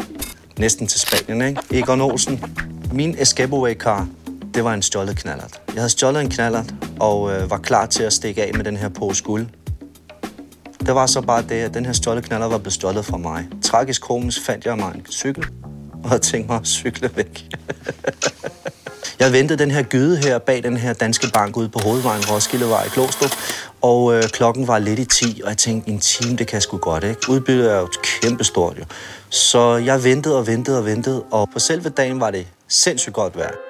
næsten 0.58 0.86
til 0.86 1.00
Spanien, 1.00 1.48
ikke? 1.48 1.60
Egon 1.70 2.00
Olsen, 2.00 2.44
min 2.92 3.16
Escape 3.18 3.74
car 3.74 4.08
det 4.56 4.64
var 4.64 4.74
en 4.74 4.82
stjålet 4.82 5.16
knallert. 5.16 5.60
Jeg 5.66 5.74
havde 5.74 5.88
stjålet 5.88 6.20
en 6.20 6.30
knallert 6.30 6.74
og 7.00 7.32
øh, 7.32 7.50
var 7.50 7.58
klar 7.58 7.86
til 7.86 8.02
at 8.02 8.12
stikke 8.12 8.42
af 8.42 8.54
med 8.54 8.64
den 8.64 8.76
her 8.76 8.88
pose 8.88 9.24
guld. 9.24 9.46
Det 10.80 10.94
var 10.94 11.06
så 11.06 11.20
bare 11.20 11.42
det, 11.42 11.54
at 11.54 11.74
den 11.74 11.86
her 11.86 11.92
stjålet 11.92 12.24
knallert 12.24 12.50
var 12.50 12.58
blevet 12.58 12.72
stjålet 12.72 13.04
fra 13.04 13.16
mig. 13.16 13.48
Tragisk 13.62 14.02
komisk 14.02 14.44
fandt 14.46 14.64
jeg 14.64 14.76
mig 14.76 14.92
en 14.94 15.06
cykel, 15.10 15.44
og 16.02 16.08
havde 16.08 16.22
tænkt 16.22 16.48
mig 16.48 16.56
at 16.56 16.66
cykle 16.66 17.10
væk. 17.16 17.44
Jeg 19.20 19.32
ventede 19.32 19.58
den 19.58 19.70
her 19.70 19.82
gyde 19.82 20.16
her 20.16 20.38
bag 20.38 20.62
den 20.62 20.76
her 20.76 20.92
danske 20.92 21.30
bank 21.34 21.56
ude 21.56 21.68
på 21.68 21.78
hovedvejen 21.78 22.22
Roskildevej 22.30 22.84
i 22.84 22.88
Klostrup, 22.88 23.30
og 23.82 24.14
øh, 24.14 24.22
klokken 24.22 24.66
var 24.66 24.78
lidt 24.78 24.98
i 24.98 25.04
10, 25.04 25.40
og 25.44 25.48
jeg 25.48 25.58
tænkte, 25.58 25.90
en 25.90 25.98
time, 25.98 26.36
det 26.36 26.46
kan 26.46 26.60
sgu 26.60 26.76
godt, 26.76 27.04
ikke? 27.04 27.20
Udbyttet 27.28 27.72
er 27.72 27.78
jo 27.78 27.88
kæmpestort, 28.22 28.78
jo. 28.78 28.84
Så 29.30 29.76
jeg 29.76 30.04
ventede 30.04 30.38
og 30.38 30.46
ventede 30.46 30.78
og 30.78 30.84
ventede, 30.84 31.22
og 31.30 31.48
på 31.52 31.58
selve 31.58 31.88
dagen 31.88 32.20
var 32.20 32.30
det 32.30 32.46
sindssygt 32.68 33.14
godt 33.14 33.36
vejr. 33.36 33.65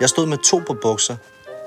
Jeg 0.00 0.08
stod 0.08 0.26
med 0.26 0.38
to 0.38 0.62
på 0.66 0.74
bukser, 0.82 1.16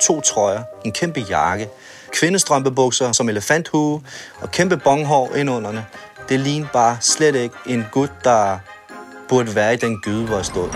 to 0.02 0.22
trøjer, 0.22 0.64
en 0.86 0.92
kæmpe 0.92 1.20
jakke, 1.20 1.70
kvindestrømpebukser 2.12 3.12
som 3.12 3.30
elefanthue 3.30 4.02
og 4.42 4.52
kæmpe 4.52 4.78
bonghår 4.78 5.36
indunderne. 5.36 5.86
Det 6.30 6.40
lignede 6.40 6.70
bare 6.74 6.98
slet 7.02 7.36
ikke 7.36 7.56
en 7.66 7.86
gut, 7.92 8.12
der 8.24 8.60
burde 9.30 9.56
være 9.56 9.74
i 9.74 9.78
den 9.78 10.02
gyde, 10.02 10.26
hvor 10.26 10.36
jeg 10.36 10.46
stod. 10.46 10.70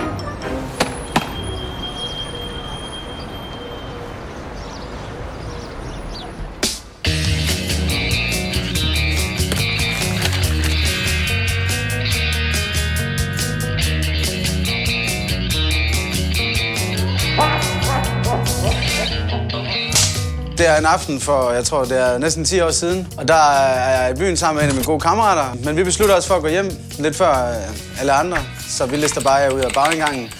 Det 20.61 20.69
er 20.69 20.77
en 20.77 20.85
aften 20.85 21.19
for, 21.19 21.51
jeg 21.51 21.65
tror, 21.65 21.83
det 21.83 21.97
er 21.99 22.17
næsten 22.17 22.45
10 22.45 22.59
år 22.61 22.71
siden. 22.71 23.07
Og 23.17 23.27
der 23.27 23.33
er 23.33 24.01
jeg 24.01 24.11
i 24.11 24.19
byen 24.19 24.37
sammen 24.37 24.55
med 24.55 24.63
en 24.63 24.69
af 24.69 24.75
mine 24.75 24.85
gode 24.85 24.99
kammerater. 24.99 25.57
Men 25.63 25.77
vi 25.77 25.83
beslutter 25.83 26.15
os 26.15 26.27
for 26.27 26.35
at 26.35 26.41
gå 26.41 26.47
hjem 26.47 26.71
lidt 26.99 27.15
før 27.15 27.49
øh, 27.49 27.99
alle 27.99 28.11
andre. 28.11 28.37
Så 28.69 28.85
vi 28.85 28.95
lister 28.95 29.21
bare 29.21 29.55
ud 29.55 29.59
af 29.59 29.71
bagindgangen. 29.73 30.33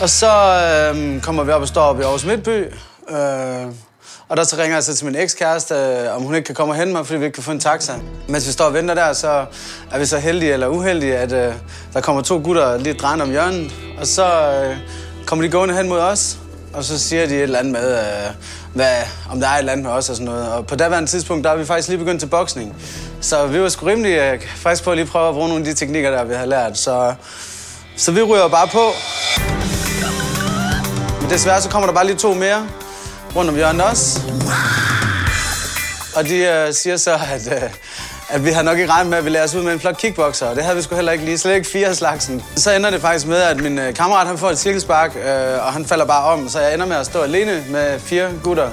Og 0.00 0.10
så 0.10 0.32
øh, 0.94 1.22
kommer 1.22 1.44
vi 1.44 1.52
op 1.52 1.62
og 1.62 1.68
står 1.68 1.82
op 1.82 2.00
i 2.00 2.02
Aarhus 2.02 2.24
Midtby. 2.24 2.64
Øh, 3.10 3.66
og 4.28 4.36
der 4.36 4.44
så 4.44 4.56
ringer 4.58 4.76
jeg 4.76 4.84
så 4.84 4.96
til 4.96 5.06
min 5.06 5.16
ekskæreste, 5.16 5.74
øh, 5.74 6.16
om 6.16 6.22
hun 6.22 6.34
ikke 6.34 6.46
kan 6.46 6.54
komme 6.54 6.72
og 6.72 6.76
hente 6.76 6.92
mig, 6.92 7.06
fordi 7.06 7.18
vi 7.18 7.24
ikke 7.24 7.34
kan 7.34 7.42
få 7.42 7.50
en 7.50 7.60
taxa. 7.60 7.92
Mens 8.28 8.46
vi 8.46 8.52
står 8.52 8.64
og 8.64 8.74
venter 8.74 8.94
der, 8.94 9.12
så 9.12 9.44
er 9.90 9.98
vi 9.98 10.06
så 10.06 10.18
heldige 10.18 10.52
eller 10.52 10.66
uheldige, 10.66 11.16
at 11.16 11.32
øh, 11.32 11.54
der 11.92 12.00
kommer 12.00 12.22
to 12.22 12.40
gutter 12.44 12.78
lige 12.78 12.94
drejende 12.94 13.22
om 13.22 13.30
hjørnet. 13.30 13.72
Og 14.00 14.06
så 14.06 14.24
øh, 14.24 14.76
kommer 15.26 15.44
de 15.44 15.50
gående 15.50 15.74
hen 15.74 15.88
mod 15.88 15.98
os, 15.98 16.36
og 16.72 16.84
så 16.84 16.98
siger 16.98 17.26
de 17.26 17.34
et 17.34 17.42
eller 17.42 17.58
andet 17.58 17.72
med, 17.72 17.98
øh, 17.98 18.30
hvad, 18.74 18.96
om 19.30 19.40
der 19.40 19.48
er 19.48 19.52
et 19.54 19.58
eller 19.58 19.72
andet 19.72 19.86
med 19.86 19.92
os 19.92 20.08
og 20.08 20.16
sådan 20.16 20.32
noget. 20.32 20.52
Og 20.52 20.66
på 20.66 20.76
daværende 20.76 21.10
tidspunkt, 21.10 21.44
der 21.44 21.50
er 21.50 21.56
vi 21.56 21.64
faktisk 21.64 21.88
lige 21.88 21.98
begyndt 21.98 22.20
til 22.20 22.26
boksning. 22.26 22.76
Så 23.20 23.46
vi 23.46 23.60
var 23.60 23.68
sgu 23.68 23.86
rimelig 23.86 24.12
øh, 24.12 24.40
faktisk 24.56 24.84
på 24.84 24.90
at 24.90 24.96
lige 24.96 25.06
prøve 25.06 25.28
at 25.28 25.34
bruge 25.34 25.48
nogle 25.48 25.60
af 25.60 25.74
de 25.74 25.74
teknikker, 25.74 26.10
der 26.10 26.24
vi 26.24 26.34
har 26.34 26.46
lært. 26.46 26.78
Så, 26.78 27.14
så 27.96 28.12
vi 28.12 28.22
ryger 28.22 28.48
bare 28.48 28.68
på. 28.68 28.92
desværre 31.30 31.62
så 31.62 31.68
kommer 31.68 31.86
der 31.86 31.94
bare 31.94 32.06
lige 32.06 32.16
to 32.16 32.34
mere 32.34 32.68
rundt 33.36 33.50
om 33.50 33.56
hjørnet 33.56 33.82
også. 33.82 34.20
Og 36.16 36.24
de 36.24 36.36
øh, 36.36 36.74
siger 36.74 36.96
så, 36.96 37.18
at, 37.32 37.52
øh, 37.52 37.70
at 38.32 38.44
vi 38.44 38.50
har 38.50 38.62
nok 38.62 38.78
ikke 38.78 38.90
regnet 38.90 39.10
med, 39.10 39.18
at 39.18 39.24
vi 39.24 39.30
lærer 39.30 39.44
os 39.44 39.54
ud 39.54 39.62
med 39.62 39.72
en 39.72 39.80
flot 39.80 39.96
kickboxer, 39.96 40.46
og 40.46 40.56
det 40.56 40.64
havde 40.64 40.76
vi 40.76 40.82
sgu 40.82 40.94
heller 40.94 41.12
ikke 41.12 41.24
lige, 41.24 41.38
slet 41.38 41.54
ikke 41.54 41.68
fire 41.68 41.94
slagsen. 41.94 42.42
Så 42.56 42.72
ender 42.72 42.90
det 42.90 43.00
faktisk 43.00 43.26
med, 43.26 43.36
at 43.36 43.62
min 43.62 43.78
øh, 43.78 43.94
kammerat 43.94 44.26
han 44.26 44.38
får 44.38 44.50
et 44.50 44.58
cirkelspark, 44.58 45.16
øh, 45.16 45.66
og 45.66 45.72
han 45.72 45.84
falder 45.86 46.04
bare 46.04 46.32
om, 46.32 46.48
så 46.48 46.60
jeg 46.60 46.74
ender 46.74 46.86
med 46.86 46.96
at 46.96 47.06
stå 47.06 47.20
alene 47.22 47.64
med 47.70 47.98
fire 47.98 48.28
gutter. 48.44 48.68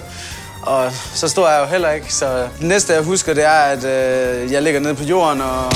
Og 0.63 0.91
så 1.13 1.27
står 1.27 1.49
jeg 1.49 1.61
jo 1.61 1.65
heller 1.65 1.91
ikke, 1.91 2.13
så 2.13 2.47
det 2.59 2.67
næste 2.67 2.93
jeg 2.93 3.01
husker, 3.01 3.33
det 3.33 3.43
er, 3.43 3.49
at 3.49 3.83
øh, 3.83 4.51
jeg 4.51 4.61
ligger 4.61 4.79
nede 4.79 4.95
på 4.95 5.03
jorden 5.03 5.41
og 5.41 5.71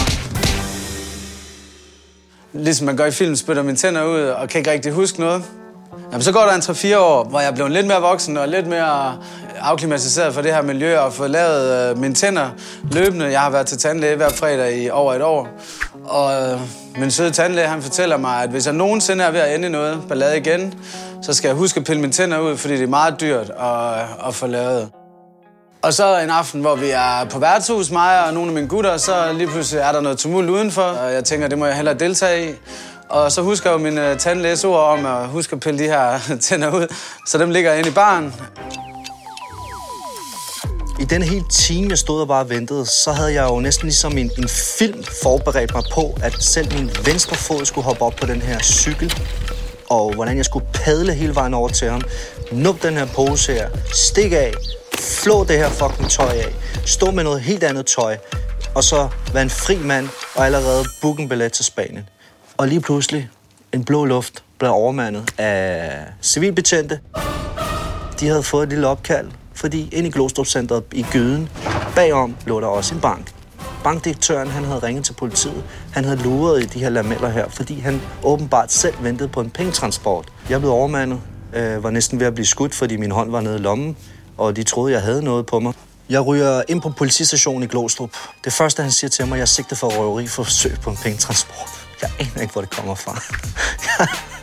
ligesom 2.53 2.85
man 2.85 2.97
gør 2.97 3.05
i 3.05 3.11
film, 3.11 3.35
spytter 3.35 3.63
mine 3.63 3.77
tænder 3.77 4.03
ud 4.03 4.21
og 4.21 4.49
kan 4.49 4.59
ikke 4.59 4.71
rigtig 4.71 4.91
huske 4.91 5.19
noget. 5.19 5.43
Jamen, 6.11 6.21
så 6.21 6.31
går 6.31 6.41
der 6.41 6.53
en 6.53 6.61
3-4 6.61 6.97
år, 6.97 7.23
hvor 7.23 7.39
jeg 7.39 7.49
er 7.49 7.55
blevet 7.55 7.71
lidt 7.71 7.87
mere 7.87 8.01
voksen 8.01 8.37
og 8.37 8.47
lidt 8.47 8.67
mere 8.67 9.17
afklimatiseret 9.61 10.33
for 10.33 10.41
det 10.41 10.53
her 10.53 10.61
miljø 10.61 10.99
og 10.99 11.13
fået 11.13 11.29
lavet 11.29 11.89
øh, 11.89 11.97
mine 11.97 12.13
tænder 12.13 12.49
løbende. 12.91 13.25
Jeg 13.25 13.39
har 13.41 13.49
været 13.49 13.67
til 13.67 13.77
tandlæge 13.77 14.15
hver 14.15 14.29
fredag 14.29 14.77
i 14.77 14.89
over 14.89 15.13
et 15.13 15.21
år. 15.21 15.47
Og 16.05 16.41
øh, 16.41 16.59
min 16.97 17.11
søde 17.11 17.31
tandlæge, 17.31 17.67
han 17.67 17.81
fortæller 17.81 18.17
mig, 18.17 18.43
at 18.43 18.49
hvis 18.49 18.65
jeg 18.65 18.73
nogensinde 18.73 19.23
er 19.23 19.31
ved 19.31 19.39
at 19.39 19.55
ende 19.55 19.69
noget 19.69 20.01
ballade 20.09 20.37
igen, 20.37 20.73
så 21.21 21.33
skal 21.33 21.47
jeg 21.47 21.57
huske 21.57 21.79
at 21.79 21.85
pille 21.85 22.01
mine 22.01 22.13
tænder 22.13 22.39
ud, 22.39 22.57
fordi 22.57 22.73
det 22.73 22.83
er 22.83 22.87
meget 22.87 23.21
dyrt 23.21 23.49
at, 23.49 23.93
øh, 23.93 24.27
at 24.27 24.35
få 24.35 24.47
lavet. 24.47 24.89
Og 25.81 25.93
så 25.93 26.19
en 26.19 26.29
aften, 26.29 26.61
hvor 26.61 26.75
vi 26.75 26.89
er 26.89 27.25
på 27.29 27.39
værtshus, 27.39 27.91
mig 27.91 28.25
og 28.25 28.33
nogle 28.33 28.47
af 28.47 28.53
mine 28.53 28.67
gutter, 28.67 28.97
så 28.97 29.33
lige 29.33 29.47
pludselig 29.47 29.81
er 29.81 29.91
der 29.91 30.01
noget 30.01 30.17
tumult 30.17 30.49
udenfor, 30.49 30.81
og 30.81 31.13
jeg 31.13 31.23
tænker, 31.23 31.47
det 31.47 31.57
må 31.57 31.65
jeg 31.65 31.75
hellere 31.75 31.95
deltage 31.95 32.51
i. 32.51 32.53
Og 33.09 33.31
så 33.31 33.41
husker 33.41 33.69
jeg 33.69 33.79
jo 33.79 33.83
min 33.83 33.97
uh, 33.97 34.71
ord 34.71 34.99
om 34.99 35.05
at 35.05 35.27
huske 35.27 35.53
at 35.53 35.59
pille 35.59 35.79
de 35.79 35.83
her 35.83 36.19
tænder 36.49 36.71
ud, 36.71 36.87
så 37.27 37.37
dem 37.37 37.49
ligger 37.49 37.73
inde 37.73 37.89
i 37.89 37.93
baren. 37.93 38.33
I 41.01 41.05
den 41.05 41.21
hele 41.21 41.45
time, 41.49 41.89
jeg 41.89 41.97
stod 41.97 42.21
og 42.21 42.27
bare 42.27 42.49
ventede, 42.49 42.85
så 42.85 43.11
havde 43.11 43.33
jeg 43.33 43.49
jo 43.49 43.59
næsten 43.59 43.87
ligesom 43.87 44.17
en, 44.17 44.31
en 44.37 44.47
film 44.47 45.03
forberedt 45.23 45.73
mig 45.73 45.83
på, 45.93 46.17
at 46.23 46.33
selv 46.39 46.73
min 46.73 46.89
venstre 47.05 47.35
fod 47.35 47.65
skulle 47.65 47.85
hoppe 47.85 48.01
op 48.01 48.13
på 48.15 48.25
den 48.25 48.41
her 48.41 48.59
cykel, 48.59 49.13
og 49.89 50.13
hvordan 50.15 50.37
jeg 50.37 50.45
skulle 50.45 50.65
padle 50.73 51.13
hele 51.13 51.35
vejen 51.35 51.53
over 51.53 51.69
til 51.69 51.89
ham, 51.89 52.01
nup 52.51 52.83
den 52.83 52.93
her 52.93 53.05
pose 53.05 53.53
her, 53.53 53.69
stik 53.93 54.31
af, 54.31 54.53
flå 54.99 55.43
det 55.43 55.57
her 55.57 55.69
fucking 55.69 56.09
tøj 56.09 56.37
af, 56.37 56.55
stå 56.85 57.11
med 57.11 57.23
noget 57.23 57.41
helt 57.41 57.63
andet 57.63 57.85
tøj, 57.85 58.17
og 58.75 58.83
så 58.83 59.09
være 59.33 59.43
en 59.43 59.49
fri 59.49 59.77
mand 59.77 60.09
og 60.35 60.45
allerede 60.45 60.85
booke 61.01 61.23
en 61.23 61.29
billet 61.29 61.51
til 61.53 61.65
Spanien. 61.65 62.09
Og 62.57 62.67
lige 62.67 62.81
pludselig, 62.81 63.29
en 63.73 63.83
blå 63.83 64.05
luft 64.05 64.43
blev 64.59 64.71
overmandet 64.71 65.29
af 65.37 65.91
civilbetjente. 66.21 66.99
De 68.19 68.27
havde 68.27 68.43
fået 68.43 68.63
et 68.63 68.69
lille 68.69 68.87
opkald, 68.87 69.27
fordi 69.61 69.89
inde 69.91 70.09
i 70.09 70.11
Glostrup 70.11 70.47
Centeret 70.47 70.83
i 70.91 71.05
Gyden, 71.11 71.49
bagom 71.95 72.35
lå 72.45 72.61
der 72.61 72.67
også 72.67 72.95
en 72.95 73.01
bank. 73.01 73.33
Bankdirektøren 73.83 74.47
han 74.47 74.63
havde 74.63 74.79
ringet 74.79 75.05
til 75.05 75.13
politiet. 75.13 75.63
Han 75.93 76.03
havde 76.03 76.17
luret 76.17 76.63
i 76.63 76.65
de 76.65 76.79
her 76.79 76.89
lameller 76.89 77.29
her, 77.29 77.49
fordi 77.49 77.79
han 77.79 78.01
åbenbart 78.23 78.71
selv 78.71 78.95
ventede 79.03 79.29
på 79.29 79.41
en 79.41 79.49
pengetransport. 79.49 80.27
Jeg 80.49 80.59
blev 80.59 80.71
overmandet, 80.71 81.19
øh, 81.53 81.83
var 81.83 81.89
næsten 81.89 82.19
ved 82.19 82.27
at 82.27 82.33
blive 82.33 82.45
skudt, 82.45 82.75
fordi 82.75 82.97
min 82.97 83.11
hånd 83.11 83.31
var 83.31 83.41
nede 83.41 83.55
i 83.55 83.59
lommen, 83.59 83.97
og 84.37 84.55
de 84.55 84.63
troede, 84.63 84.93
jeg 84.93 85.01
havde 85.01 85.23
noget 85.23 85.45
på 85.45 85.59
mig. 85.59 85.73
Jeg 86.09 86.25
ryger 86.25 86.61
ind 86.67 86.81
på 86.81 86.89
politistationen 86.89 87.63
i 87.63 87.67
Glostrup. 87.67 88.09
Det 88.43 88.53
første, 88.53 88.81
han 88.81 88.91
siger 88.91 89.09
til 89.09 89.27
mig, 89.27 89.39
jeg 89.39 89.47
sigter 89.47 89.75
for 89.75 89.87
røveri 89.87 90.27
for 90.27 90.43
forsøg 90.43 90.77
på 90.83 90.89
en 90.89 90.97
pengetransport. 90.97 91.69
Jeg 92.01 92.09
aner 92.19 92.41
ikke, 92.41 92.53
hvor 92.53 92.61
det 92.61 92.69
kommer 92.69 92.95
fra. 92.95 93.21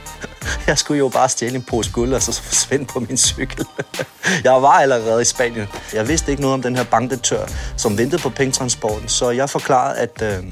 Jeg 0.66 0.78
skulle 0.78 0.98
jo 0.98 1.08
bare 1.08 1.28
stjæle 1.28 1.54
en 1.54 1.62
pose 1.62 1.92
guld, 1.92 2.14
og 2.14 2.22
så 2.22 2.42
forsvinde 2.42 2.84
på 2.84 3.00
min 3.00 3.16
cykel. 3.16 3.66
Jeg 4.44 4.62
var 4.62 4.72
allerede 4.72 5.22
i 5.22 5.24
Spanien. 5.24 5.66
Jeg 5.94 6.08
vidste 6.08 6.30
ikke 6.30 6.42
noget 6.42 6.54
om 6.54 6.62
den 6.62 6.76
her 6.76 6.84
bankdirektør, 6.84 7.46
som 7.76 7.98
ventede 7.98 8.22
på 8.22 8.28
pengetransporten, 8.28 9.08
så 9.08 9.30
jeg 9.30 9.50
forklarede, 9.50 9.98
at 9.98 10.22
øh, 10.22 10.44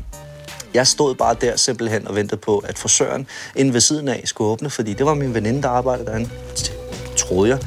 jeg 0.74 0.86
stod 0.86 1.14
bare 1.14 1.36
der 1.40 1.56
simpelthen 1.56 2.08
og 2.08 2.14
ventede 2.14 2.40
på, 2.40 2.58
at 2.58 2.78
forsøgeren 2.78 3.26
inden 3.54 3.74
ved 3.74 3.80
siden 3.80 4.08
af 4.08 4.22
skulle 4.24 4.50
åbne, 4.50 4.70
fordi 4.70 4.92
det 4.92 5.06
var 5.06 5.14
min 5.14 5.34
veninde, 5.34 5.62
der 5.62 5.68
arbejdede 5.68 6.06
derinde, 6.06 6.30
troede 7.16 7.50
jeg. 7.50 7.58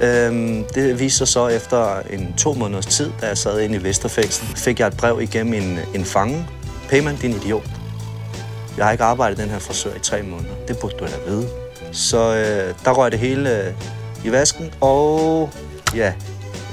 Øhm, 0.00 0.64
det 0.74 1.00
viste 1.00 1.18
sig 1.18 1.28
så 1.28 1.48
efter 1.48 2.00
en 2.10 2.34
to 2.38 2.54
måneders 2.54 2.86
tid, 2.86 3.10
da 3.20 3.26
jeg 3.26 3.38
sad 3.38 3.60
inde 3.60 3.76
i 3.76 3.82
Vesterfængsel, 3.82 4.46
fik 4.56 4.80
jeg 4.80 4.86
et 4.86 4.96
brev 4.96 5.20
igennem 5.20 5.54
en, 5.54 5.78
en 5.94 6.04
fange. 6.04 6.46
Payman, 6.88 7.16
din 7.16 7.30
idiot. 7.30 7.66
Jeg 8.76 8.84
har 8.84 8.92
ikke 8.92 9.04
arbejdet 9.04 9.38
den 9.38 9.48
her 9.48 9.58
frisør 9.58 9.94
i 9.94 9.98
tre 9.98 10.22
måneder. 10.22 10.54
Det 10.68 10.78
burde 10.78 10.96
du 10.98 11.04
da 11.04 11.30
vide. 11.30 11.69
Så 11.92 12.34
øh, 12.34 12.74
der 12.84 12.92
røg 12.92 13.12
det 13.12 13.20
hele 13.20 13.58
øh, 13.58 13.74
i 14.24 14.32
vasken, 14.32 14.74
og 14.80 15.50
ja, 15.94 16.12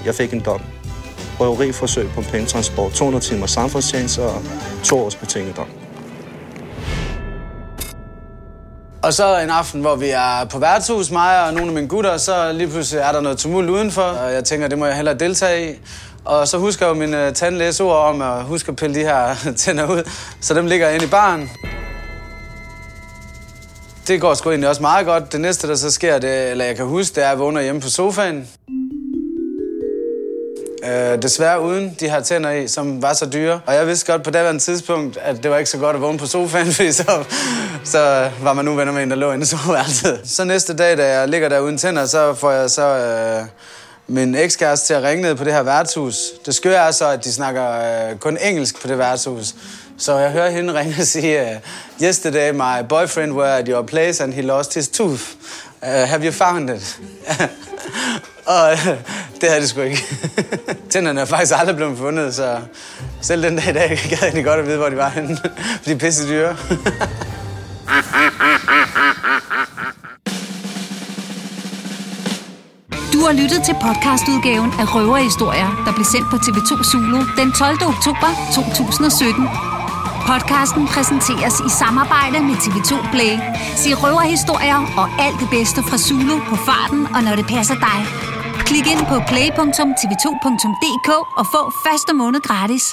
jeg 0.05 0.15
fik 0.15 0.33
en 0.33 0.39
dom. 0.39 0.61
Røveriforsøg 1.39 2.09
på 2.15 2.21
pengetransport, 2.21 2.91
200 2.91 3.25
timer 3.25 3.45
samfundstjeneste 3.45 4.21
og 4.21 4.41
to 4.83 4.99
års 4.99 5.15
betinget 5.15 5.57
dom. 5.57 5.67
Og 9.01 9.13
så 9.13 9.39
en 9.39 9.49
aften, 9.49 9.81
hvor 9.81 9.95
vi 9.95 10.09
er 10.09 10.45
på 10.51 10.59
værtshus, 10.59 11.11
mig 11.11 11.47
og 11.47 11.53
nogle 11.53 11.67
af 11.67 11.73
mine 11.73 11.87
gutter, 11.87 12.17
så 12.17 12.51
lige 12.51 12.67
pludselig 12.67 13.01
er 13.01 13.11
der 13.11 13.21
noget 13.21 13.37
tumult 13.37 13.69
udenfor, 13.69 14.01
og 14.01 14.33
jeg 14.33 14.43
tænker, 14.43 14.67
det 14.67 14.77
må 14.77 14.85
jeg 14.85 14.95
hellere 14.95 15.15
deltage 15.15 15.71
i. 15.71 15.75
Og 16.25 16.47
så 16.47 16.57
husker 16.57 16.85
jeg 16.85 16.95
jo 16.95 16.99
min 16.99 17.13
uh, 17.13 17.87
ord 17.87 18.05
om 18.05 18.21
at 18.21 18.43
huske 18.43 18.69
at 18.69 18.75
pille 18.75 18.95
de 18.95 18.99
her 18.99 19.35
tænder 19.63 19.87
ud, 19.87 20.09
så 20.41 20.53
dem 20.53 20.65
ligger 20.65 20.89
inde 20.89 21.05
i 21.05 21.09
baren. 21.09 21.49
Det 24.07 24.21
går 24.21 24.33
sgu 24.33 24.49
egentlig 24.49 24.69
også 24.69 24.81
meget 24.81 25.05
godt. 25.05 25.31
Det 25.31 25.41
næste, 25.41 25.67
der 25.67 25.75
så 25.75 25.91
sker, 25.91 26.19
det, 26.19 26.51
eller 26.51 26.65
jeg 26.65 26.75
kan 26.75 26.85
huske, 26.85 27.15
det 27.15 27.23
er, 27.23 27.27
at 27.27 27.31
jeg 27.31 27.39
vågner 27.39 27.61
hjemme 27.61 27.81
på 27.81 27.89
sofaen. 27.89 28.47
Øh, 30.83 31.21
desværre 31.21 31.61
uden 31.61 31.95
de 31.99 32.09
her 32.09 32.21
tænder 32.21 32.51
i, 32.51 32.67
som 32.67 33.01
var 33.01 33.13
så 33.13 33.29
dyre. 33.33 33.59
Og 33.65 33.73
jeg 33.73 33.87
vidste 33.87 34.11
godt 34.11 34.23
på 34.23 34.31
daværende 34.31 34.61
tidspunkt, 34.61 35.17
at 35.17 35.43
det 35.43 35.51
var 35.51 35.57
ikke 35.57 35.69
så 35.69 35.77
godt 35.77 35.95
at 35.95 36.01
vågne 36.01 36.19
på 36.19 36.25
sofaen, 36.25 36.67
fordi 36.73 36.91
så, 36.91 37.23
så 37.83 38.29
var 38.41 38.53
man 38.53 38.65
nu 38.65 38.75
venner 38.75 38.93
med 38.93 39.03
en, 39.03 39.09
der 39.09 39.15
lå 39.15 39.31
inde 39.31 39.43
i 39.43 39.45
soveværelset. 39.45 40.19
Så 40.25 40.43
næste 40.43 40.75
dag, 40.75 40.97
da 40.97 41.19
jeg 41.19 41.27
ligger 41.27 41.49
der 41.49 41.59
uden 41.59 41.77
tænder, 41.77 42.05
så 42.05 42.33
får 42.33 42.51
jeg 42.51 42.69
så 42.69 42.83
øh, 42.83 43.45
min 44.07 44.35
ekskæreste 44.35 44.87
til 44.87 44.93
at 44.93 45.03
ringe 45.03 45.21
ned 45.21 45.35
på 45.35 45.43
det 45.43 45.53
her 45.53 45.63
værtshus. 45.63 46.15
Det 46.45 46.55
skøre 46.55 46.75
er 46.75 46.79
så, 46.79 46.85
altså, 46.85 47.07
at 47.07 47.23
de 47.23 47.33
snakker 47.33 47.71
øh, 47.71 48.17
kun 48.17 48.37
engelsk 48.41 48.81
på 48.81 48.87
det 48.87 48.97
værtshus. 48.97 49.55
Så 49.97 50.17
jeg 50.17 50.31
hører 50.31 50.49
hende 50.49 50.79
ringe 50.79 50.95
og 50.99 51.07
sige, 51.07 51.41
uh, 51.41 51.47
Yesterday 52.05 52.51
my 52.51 52.87
boyfriend 52.89 53.33
were 53.33 53.57
at 53.57 53.67
your 53.67 53.81
place 53.81 54.23
and 54.23 54.33
he 54.33 54.41
lost 54.41 54.73
his 54.73 54.87
tooth. 54.87 55.23
Uh, 55.81 55.87
have 55.87 56.25
you 56.25 56.31
found 56.31 56.69
it? 56.69 56.99
og 58.45 58.71
uh, 58.71 58.87
det 59.41 59.49
havde 59.49 59.61
det 59.61 59.69
sgu 59.69 59.81
ikke. 59.81 60.03
Tænderne 60.89 61.21
er 61.21 61.25
faktisk 61.25 61.53
aldrig 61.55 61.75
blevet 61.75 61.97
fundet, 61.97 62.35
så 62.35 62.59
selv 63.21 63.43
den 63.43 63.55
dag 63.55 63.69
i 63.69 63.73
dag 63.73 63.89
gad 64.09 64.17
jeg 64.21 64.21
egentlig 64.21 64.45
godt 64.45 64.59
at 64.59 64.67
vide, 64.67 64.77
hvor 64.77 64.89
de 64.89 64.97
var 64.97 65.09
henne. 65.09 65.37
For 65.37 65.83
de 65.85 65.91
er 65.91 65.97
pisse 65.97 66.27
dyre. 66.27 66.57
Har 73.29 73.41
lyttet 73.43 73.61
til 73.67 73.75
podcastudgaven 73.85 74.71
af 74.81 74.85
Røverhistorier, 74.95 75.69
der 75.85 75.91
blev 75.97 76.07
sendt 76.13 76.27
på 76.31 76.37
TV2 76.45 76.71
Zulu 76.91 77.19
den 77.39 77.49
12. 77.51 77.83
oktober 77.93 78.29
2017. 78.55 79.47
Podcasten 80.31 80.83
præsenteres 80.93 81.55
i 81.67 81.69
samarbejde 81.81 82.37
med 82.49 82.55
TV2 82.63 82.91
Play. 83.13 83.33
Se 83.81 83.89
røverhistorier 84.03 84.79
og 85.01 85.07
alt 85.25 85.37
det 85.41 85.49
bedste 85.55 85.79
fra 85.89 85.97
Zulu 86.07 86.35
på 86.49 86.55
farten 86.67 87.01
og 87.15 87.19
når 87.25 87.35
det 87.39 87.47
passer 87.55 87.77
dig. 87.87 87.99
Klik 88.69 88.87
ind 88.93 89.03
på 89.11 89.17
play.tv2.dk 89.31 91.09
og 91.39 91.45
få 91.53 91.61
første 91.85 92.11
måned 92.21 92.41
gratis. 92.49 92.85